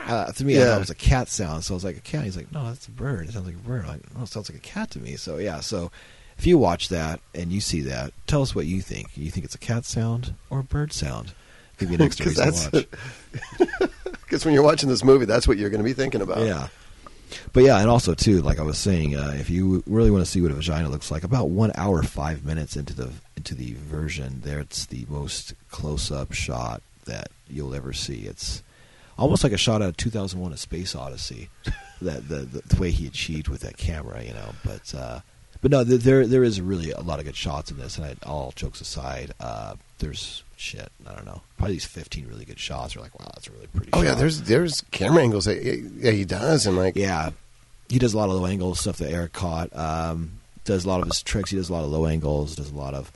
[0.05, 1.63] uh, to me, I thought it was a cat sound.
[1.63, 2.23] So I was like, a cat.
[2.23, 3.27] He's like, no, that's a bird.
[3.27, 3.83] It sounds like a bird.
[3.83, 5.15] I'm like, no, it sounds like a cat to me.
[5.15, 5.59] So yeah.
[5.59, 5.91] So
[6.37, 9.17] if you watch that and you see that, tell us what you think.
[9.17, 11.33] You think it's a cat sound or a bird sound?
[11.77, 12.87] Give you an extra reason to
[13.59, 13.89] watch.
[14.25, 16.39] Because when you're watching this movie, that's what you're going to be thinking about.
[16.39, 16.69] Yeah.
[17.53, 20.29] But yeah, and also too, like I was saying, uh, if you really want to
[20.29, 23.73] see what a vagina looks like, about one hour five minutes into the into the
[23.73, 28.21] version, there it's the most close up shot that you'll ever see.
[28.21, 28.63] It's
[29.17, 31.49] almost like a shot out of 2001: A Space Odyssey.
[32.01, 34.53] that the, the the way he achieved with that camera, you know.
[34.63, 35.19] But uh,
[35.61, 37.97] but no, there there is really a lot of good shots in this.
[37.97, 40.91] And I, all jokes aside, uh, there's shit.
[41.07, 42.95] I don't know, probably these 15 really good shots.
[42.95, 43.89] Are like, wow, that's a really pretty.
[43.93, 47.31] Oh yeah, there's there's camera angles that yeah, he does, and like Yeah,
[47.89, 49.75] he does a lot of low angle stuff that Eric caught.
[49.75, 50.33] Um,
[50.65, 51.51] does a lot of his tricks.
[51.51, 52.55] He does a lot of low angles.
[52.55, 53.11] Does a lot of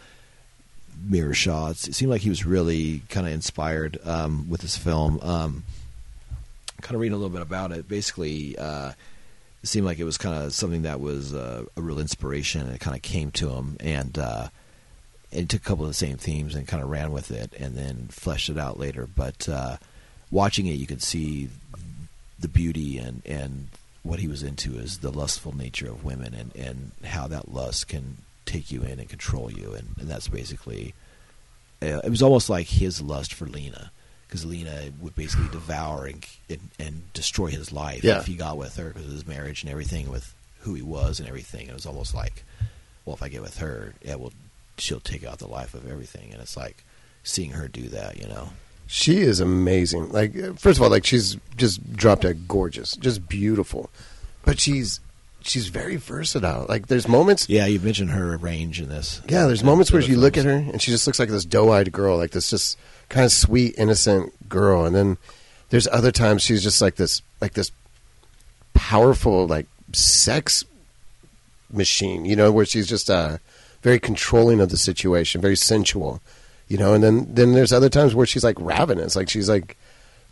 [1.02, 1.88] mirror shots.
[1.88, 5.20] It seemed like he was really kind of inspired um, with this film.
[5.22, 5.64] Um,
[6.82, 7.88] kind of reading a little bit about it.
[7.88, 8.92] Basically, uh,
[9.62, 12.74] it seemed like it was kind of something that was uh, a real inspiration, and
[12.74, 14.18] it kind of came to him and.
[14.18, 14.48] Uh,
[15.32, 17.76] and took a couple of the same themes and kind of ran with it, and
[17.76, 19.08] then fleshed it out later.
[19.08, 19.78] But uh,
[20.32, 21.50] watching it, you could see
[22.40, 23.68] the beauty and and
[24.04, 27.88] what he was into is the lustful nature of women and and how that lust
[27.88, 30.94] can take you in and control you and, and that's basically
[31.82, 33.92] uh, it was almost like his lust for Lina
[34.30, 38.20] because Lina would basically devour and, and and destroy his life Yeah.
[38.20, 41.20] if he got with her because of his marriage and everything with who he was
[41.20, 42.44] and everything it was almost like
[43.06, 44.32] well if I get with her yeah well
[44.78, 46.84] she'll take out the life of everything and it's like
[47.24, 48.50] seeing her do that you know
[48.88, 50.12] She is amazing.
[50.12, 53.90] Like, uh, first of all, like she's just dropped dead gorgeous, just beautiful.
[54.46, 55.00] But she's
[55.42, 56.66] she's very versatile.
[56.68, 57.48] Like there's moments.
[57.48, 59.22] Yeah, you mentioned her range in this.
[59.30, 61.92] Yeah, there's moments where you look at her and she just looks like this doe-eyed
[61.92, 62.78] girl, like this just
[63.10, 65.18] kind of sweet, innocent girl, and then
[65.70, 67.72] there's other times she's just like this, like this
[68.74, 70.64] powerful, like sex
[71.72, 73.38] machine, you know, where she's just uh,
[73.82, 76.22] very controlling of the situation, very sensual,
[76.68, 79.78] you know, and then then there's other times where she's like ravenous, like she's like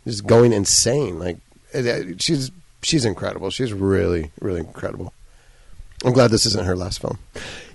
[0.06, 1.38] just going insane, like
[1.72, 2.50] it- it- she's
[2.82, 3.50] she's incredible.
[3.50, 5.12] She's really really incredible.
[6.04, 7.18] I'm glad this isn't her last film.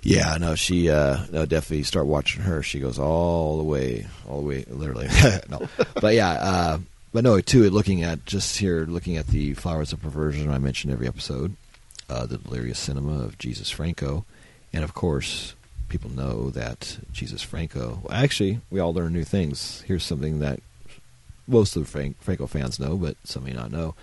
[0.02, 2.62] Yeah, no, she uh no definitely start watching her.
[2.62, 5.08] She goes all the way, all the way, literally.
[5.48, 5.68] no,
[6.00, 6.78] but yeah, uh,
[7.12, 7.68] but no, too.
[7.70, 11.56] Looking at just here, looking at the flowers of perversion, I mentioned every episode,
[12.08, 14.24] uh, the delirious cinema of Jesus Franco,
[14.72, 15.54] and of course,
[15.88, 18.00] people know that Jesus Franco.
[18.02, 19.82] Well, actually, we all learn new things.
[19.86, 20.60] Here's something that
[21.46, 23.94] most of the Frank, Franco fans know, but some may not know.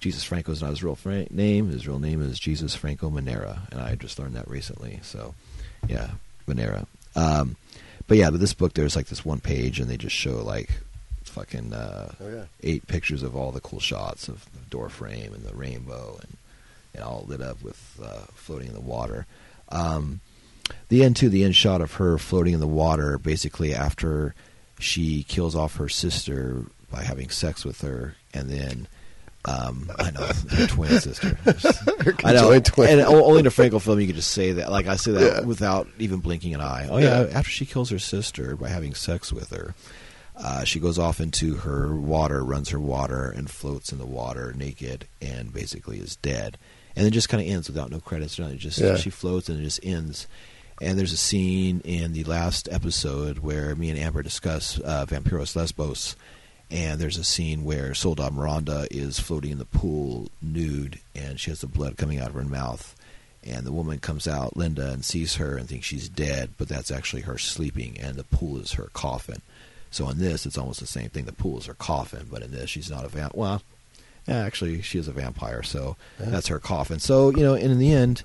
[0.00, 1.68] Jesus Franco is not his real fra- name.
[1.70, 4.98] His real name is Jesus Franco Manera, and I just learned that recently.
[5.02, 5.34] So,
[5.88, 6.10] yeah,
[6.46, 6.86] Manera.
[7.14, 7.56] Um,
[8.06, 10.70] but yeah, but this book there's like this one page, and they just show like
[11.24, 12.44] fucking uh, Oh, yeah.
[12.62, 16.36] eight pictures of all the cool shots of the door frame and the rainbow, and
[16.94, 19.26] and all lit up with uh, floating in the water.
[19.68, 20.18] Um,
[20.88, 24.34] the end to the end shot of her floating in the water, basically after
[24.80, 28.88] she kills off her sister by having sex with her, and then
[29.44, 30.20] um, I know
[30.50, 31.38] her twin sister.
[32.24, 34.70] I know, and only in a Franco film you could just say that.
[34.70, 35.40] Like I say that Yeah.
[35.46, 36.88] without even blinking an eye.
[36.90, 37.38] Oh yeah, Yeah.
[37.38, 39.74] after she kills her sister by having sex with her,
[40.36, 44.52] uh, she goes off into her water, runs her water, and floats in the water
[44.56, 46.58] naked, and basically is dead.
[46.96, 48.38] And then just kind of ends without no credits.
[48.38, 48.58] or nothing.
[48.58, 48.96] Just Yeah.
[48.96, 50.26] she floats and it just ends.
[50.82, 55.54] And there's a scene in the last episode where me and Amber discuss uh, Vampiros
[55.54, 56.16] Lesbos,
[56.70, 61.50] and there's a scene where Soledad Miranda is floating in the pool nude, and she
[61.50, 62.94] has the blood coming out of her mouth.
[63.42, 66.90] And the woman comes out, Linda, and sees her and thinks she's dead, but that's
[66.90, 69.40] actually her sleeping, and the pool is her coffin.
[69.90, 71.24] So in this, it's almost the same thing.
[71.24, 73.34] The pool is her coffin, but in this, she's not a vamp.
[73.34, 73.62] Well,
[74.28, 77.00] actually, she is a vampire, so that's her coffin.
[77.00, 78.22] So you know, and in the end,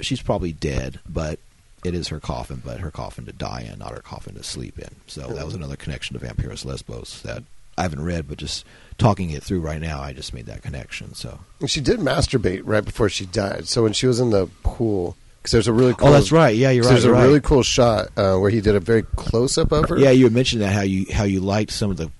[0.00, 1.38] she's probably dead, but
[1.84, 4.78] it is her coffin, but her coffin to die in, not her coffin to sleep
[4.78, 4.90] in.
[5.06, 7.44] So that was another connection to Vampiros Lesbos that
[7.80, 8.64] I haven't read, but just
[8.98, 11.14] talking it through right now, I just made that connection.
[11.14, 13.66] So And she did masturbate right before she died.
[13.68, 16.08] So when she was in the pool, because there's a really cool.
[16.08, 16.54] Oh, that's right.
[16.54, 17.24] Yeah, you're right, There's you're a right.
[17.24, 19.98] really cool shot uh, where he did a very close up of her.
[19.98, 22.10] yeah, you had mentioned that how you how you liked some of the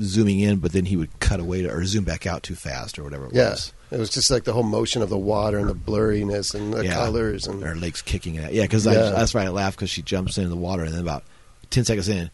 [0.00, 2.98] zooming in, but then he would cut away to, or zoom back out too fast
[2.98, 3.50] or whatever it yeah.
[3.50, 3.72] was.
[3.92, 6.84] It was just like the whole motion of the water and the blurriness and the
[6.84, 6.94] Yeah.
[6.94, 8.52] colors and her legs kicking it.
[8.52, 9.10] Yeah, because Yeah.
[9.10, 11.22] that's why I laughed because she jumps in the water and then about
[11.70, 12.28] ten seconds in,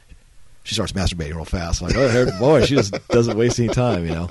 [0.65, 1.81] she starts masturbating real fast.
[1.81, 4.31] I'm like, oh, her- boy, she just doesn't waste any time, you know.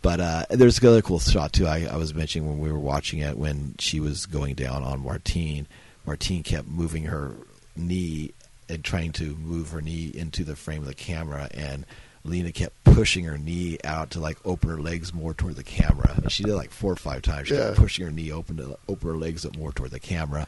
[0.00, 1.66] But uh, there's another cool shot too.
[1.66, 5.00] I, I was mentioning when we were watching it when she was going down on
[5.00, 5.66] Martine.
[6.06, 7.34] Martine kept moving her
[7.76, 8.32] knee
[8.68, 11.84] and trying to move her knee into the frame of the camera, and
[12.22, 16.12] Lina kept pushing her knee out to like open her legs more toward the camera.
[16.16, 17.48] And she did like four or five times.
[17.48, 20.46] She kept pushing her knee open to open her legs up more toward the camera.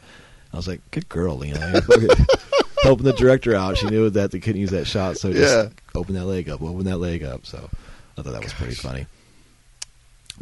[0.53, 1.59] I was like, "Good girl, Lina."
[2.83, 3.77] Helping the director out.
[3.77, 5.69] She knew that they couldn't use that shot, so just Yeah.
[5.93, 7.45] open that leg up, open that leg up.
[7.45, 7.69] So
[8.17, 9.05] I thought that was pretty funny.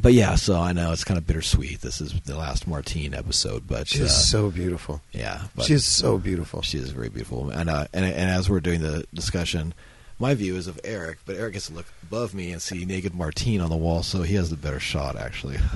[0.02, 1.82] But yeah, so I know it's kind of bittersweet.
[1.82, 5.02] This is the last Martine episode, but she's uh, so beautiful.
[5.12, 6.62] yeah, She's so beautiful.
[6.62, 7.50] she is very beautiful.
[7.50, 9.74] And, uh, and and as we're doing the discussion,
[10.20, 13.16] my view is of Eric, but Eric gets to look above me and see naked
[13.16, 15.58] Martine on the wall, so he has the better shot actually.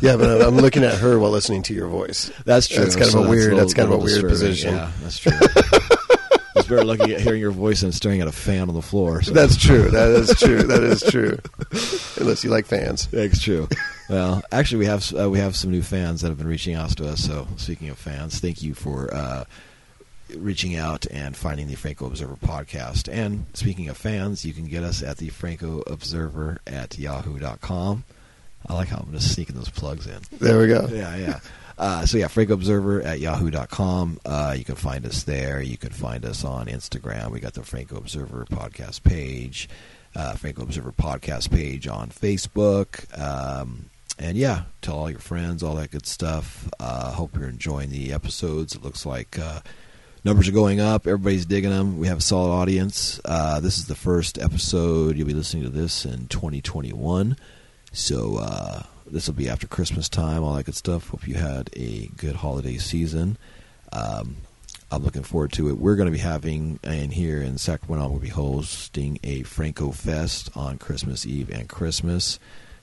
[0.00, 2.28] Yeah, but I'm looking at her while listening to your voice.
[2.44, 2.82] That's true.
[2.82, 3.52] That's kind of a weird.
[3.52, 4.74] little- That's kind of a weird position.
[4.74, 5.30] Yeah, that's true.
[6.56, 9.22] it's better looking at hearing your voice and staring at a fan on the floor.
[9.22, 9.30] So.
[9.32, 9.90] That's true.
[9.90, 10.64] That is true.
[10.64, 11.38] That is true.
[12.20, 13.06] Unless you like fans.
[13.12, 13.68] That's true.
[14.08, 16.90] Well, actually, we have uh, we have some new fans that have been reaching out
[16.96, 17.20] to us.
[17.24, 19.44] So, speaking of fans, thank you for uh,
[20.36, 23.12] reaching out and finding the Franco Observer podcast.
[23.12, 28.04] And speaking of fans, you can get us at the Franco Observer at yahoo.com.
[28.66, 30.20] I like how I'm just sneaking those plugs in.
[30.38, 30.88] There we go.
[30.90, 31.40] Yeah, yeah.
[31.78, 34.20] Uh, so yeah, Franco Observer at yahoo.com.
[34.24, 35.60] Uh, you can find us there.
[35.60, 37.30] You can find us on Instagram.
[37.30, 39.68] We got the Franco Observer podcast page,
[40.14, 43.06] uh, Franco Observer podcast page on Facebook.
[43.18, 43.86] Um,
[44.18, 46.68] and yeah, tell all your friends, all that good stuff.
[46.78, 48.74] Uh, hope you're enjoying the episodes.
[48.74, 49.60] It looks like uh,
[50.24, 51.06] numbers are going up.
[51.06, 51.98] Everybody's digging them.
[51.98, 53.20] We have a solid audience.
[53.24, 55.16] Uh, this is the first episode.
[55.16, 57.36] You'll be listening to this in 2021.
[57.92, 61.08] So uh, this will be after Christmas time, all that good stuff.
[61.08, 63.36] Hope you had a good holiday season.
[63.92, 64.36] Um,
[64.90, 65.78] I'm looking forward to it.
[65.78, 69.42] We're going to be having, and here in Sacramento, I'm going to be hosting a
[69.42, 72.38] Franco Fest on Christmas Eve and Christmas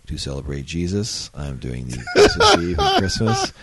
[0.07, 1.29] to celebrate Jesus.
[1.35, 3.53] I'm doing the Christmas Eve and Christmas,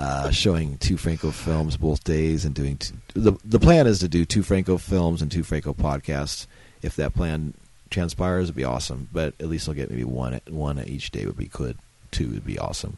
[0.00, 4.08] uh, showing two Franco films both days, and doing two, the the plan is to
[4.08, 6.46] do two Franco films and two Franco podcasts.
[6.82, 7.54] If that plan
[7.90, 9.08] transpires, it'd be awesome.
[9.12, 11.78] But at least I'll get maybe one one each day would be good.
[12.10, 12.96] Two would be awesome.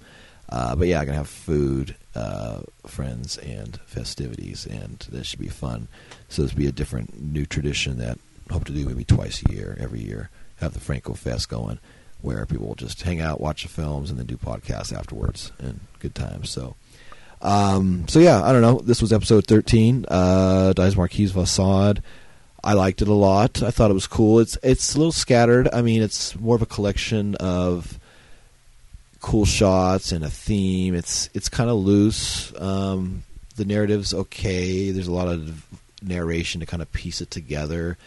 [0.49, 5.49] Uh, but yeah, I'm gonna have food, uh, friends, and festivities, and that should be
[5.49, 5.89] fun.
[6.29, 8.19] So this will be a different new tradition that
[8.49, 10.31] I hope to do maybe twice a year, every year.
[10.57, 11.79] Have the Franco Fest going,
[12.21, 15.81] where people will just hang out, watch the films, and then do podcasts afterwards, and
[15.99, 16.51] good times.
[16.51, 16.77] So.
[17.45, 18.81] Um, so yeah, I don't know.
[18.81, 22.03] This was episode 13, uh, Die Marquise Von Sade.
[22.65, 23.63] I liked it a lot.
[23.63, 24.41] I thought it was cool.
[24.41, 25.69] It's it's a little scattered.
[25.71, 27.99] I mean, it's more of a collection of
[29.21, 30.95] cool shots and a theme.
[30.95, 32.59] It's it's kind of loose.
[32.59, 33.25] Um,
[33.57, 34.91] the narrative's okay.
[34.91, 35.67] There's a lot of
[36.03, 37.99] narration to kind of piece it together.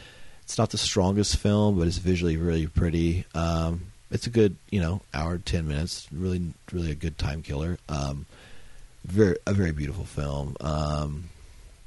[0.41, 3.25] It's not the strongest film, but it's visually really pretty.
[3.35, 6.07] Um, it's a good, you know, hour ten minutes.
[6.11, 7.77] Really, really a good time killer.
[7.87, 8.25] Um,
[9.05, 10.55] very a very beautiful film.
[10.59, 11.29] Um,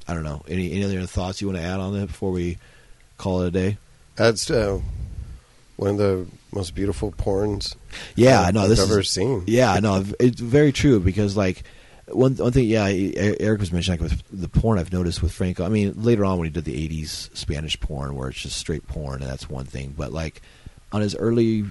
[0.09, 0.43] I don't know.
[0.49, 2.59] Any any other thoughts you want to add on it before we
[3.19, 3.79] call it a day?
[4.17, 4.81] That's uh,
[5.77, 7.77] one of the most beautiful porns.
[8.17, 9.45] Yeah, I've no, this ever is, seen.
[9.47, 11.63] Yeah, no, it's very true because like
[12.09, 15.65] one one thing, yeah, Eric was mentioning like with the porn I've noticed with Franco.
[15.65, 18.87] I mean, later on when he did the '80s Spanish porn, where it's just straight
[18.87, 19.95] porn, and that's one thing.
[19.97, 20.43] But like
[20.93, 21.65] on his early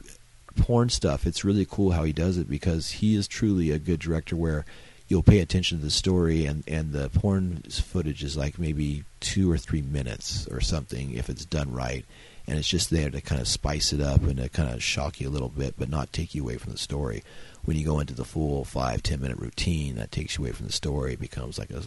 [0.56, 4.00] porn stuff, it's really cool how he does it because he is truly a good
[4.00, 4.36] director.
[4.36, 4.66] Where
[5.10, 9.52] you'll pay attention to the story, and and the porn footage is like maybe two
[9.52, 12.06] or three minutes or something if it's done right
[12.50, 15.22] and it's just there to kind of spice it up and to kind of shock
[15.22, 17.24] you a little bit, but not take you away from the story.
[17.64, 20.66] When you go into the full five ten minute routine, that takes you away from
[20.66, 21.14] the story.
[21.14, 21.84] It becomes like a,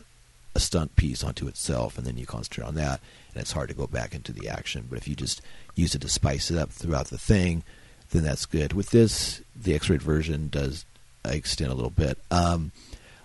[0.55, 3.01] a stunt piece onto itself, and then you concentrate on that,
[3.35, 4.87] and it's hard to go back into the action.
[4.89, 5.43] But if you just
[5.75, 7.65] use it to spice it up throughout the thing,
[8.13, 8.73] then that's good.
[8.73, 10.85] With this, the X-rated version does
[11.25, 12.19] extend a little bit.
[12.31, 12.71] Um,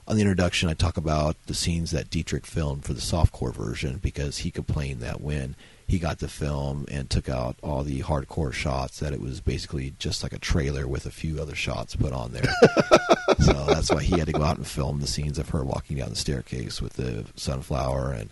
[0.08, 3.98] on the introduction, I talk about the scenes that Dietrich filmed for the softcore version
[3.98, 5.56] because he complained that when
[5.86, 9.94] he got the film and took out all the hardcore shots that it was basically
[10.00, 12.44] just like a trailer with a few other shots put on there.
[13.40, 15.98] so that's why he had to go out and film the scenes of her walking
[15.98, 18.30] down the staircase with the sunflower and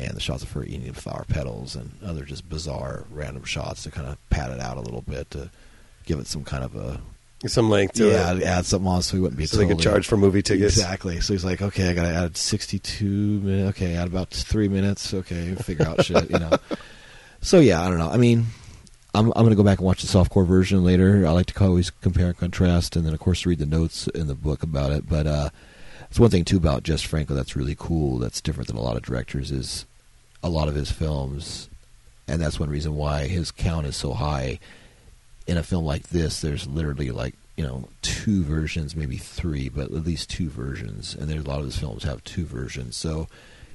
[0.00, 3.82] and the shots of her eating the flower petals and other just bizarre random shots
[3.82, 5.50] to kind of pad it out a little bit to
[6.06, 7.00] give it some kind of a
[7.46, 8.42] Some length to yeah it.
[8.42, 10.76] add something on so we wouldn't be So they could charge for movie tickets.
[10.76, 11.20] Exactly.
[11.20, 13.76] So he's like, okay, I got to add 62 minutes.
[13.78, 15.14] Okay, add about three minutes.
[15.14, 16.50] Okay, figure out shit, you know.
[17.40, 18.10] So yeah, I don't know.
[18.10, 18.46] I mean,
[19.14, 21.24] I'm I'm gonna go back and watch the softcore version later.
[21.24, 24.26] I like to always compare and contrast, and then of course read the notes in
[24.26, 25.08] the book about it.
[25.08, 25.50] But uh,
[26.10, 28.18] it's one thing too about Jess Franco that's really cool.
[28.18, 29.52] That's different than a lot of directors.
[29.52, 29.86] Is
[30.42, 31.68] a lot of his films,
[32.26, 34.58] and that's one reason why his count is so high.
[35.48, 39.86] In a film like this, there's literally like you know two versions, maybe three, but
[39.86, 41.14] at least two versions.
[41.14, 42.96] And there's a lot of these films have two versions.
[42.96, 43.26] So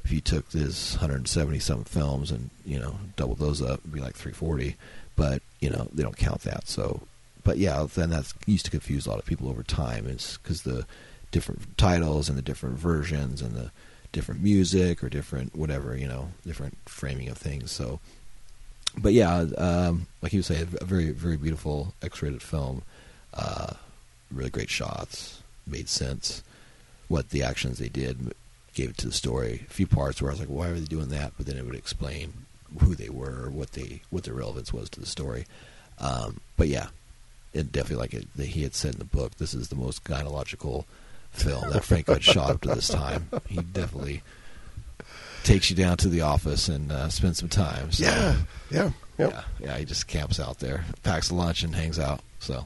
[0.06, 4.00] if you took this 170 some films and you know double those up, it'd be
[4.00, 4.76] like 340.
[5.16, 6.68] But you know they don't count that.
[6.68, 7.02] So,
[7.44, 10.08] but yeah, then that's used to confuse a lot of people over time.
[10.08, 10.86] Is because the
[11.32, 13.72] different titles and the different versions and the
[14.12, 17.72] different music or different whatever you know different framing of things.
[17.72, 18.00] So,
[18.98, 22.84] but yeah, um, like you say, a very very beautiful X-rated film.
[23.34, 23.74] Uh,
[24.32, 26.44] really great shots, made sense.
[27.08, 28.34] What the actions they did
[28.74, 29.66] gave it to the story.
[29.68, 31.34] A few parts where I was like, why are they doing that?
[31.38, 32.34] But then it would explain
[32.80, 35.46] who they were, or what they what their relevance was to the story.
[36.00, 36.88] Um, but yeah,
[37.54, 40.04] it definitely like it, that he had said in the book, this is the most
[40.04, 40.86] gynecological
[41.32, 43.30] film that Franco had shot up to this time.
[43.48, 44.24] He definitely
[45.44, 47.92] takes you down to the office and uh, spends some time.
[47.92, 48.36] So, Yeah,
[48.72, 49.28] yeah, yeah.
[49.30, 49.78] yeah, yeah.
[49.78, 52.22] He just camps out there, packs a lunch, and hangs out.
[52.40, 52.66] So,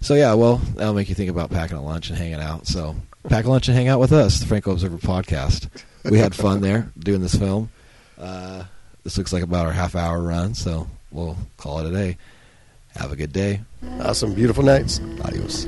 [0.00, 0.34] so yeah.
[0.34, 2.66] Well, that'll make you think about packing a lunch and hanging out.
[2.66, 2.96] So,
[3.28, 5.68] pack a lunch and hang out with us, the Franco Observer podcast.
[6.04, 7.70] We had fun there doing this film.
[8.18, 8.64] Uh,
[9.04, 12.16] this looks like about our half hour run, so we'll call it a day.
[12.96, 13.60] Have a good day.
[14.00, 15.00] Awesome, beautiful nights.
[15.24, 15.66] Adios.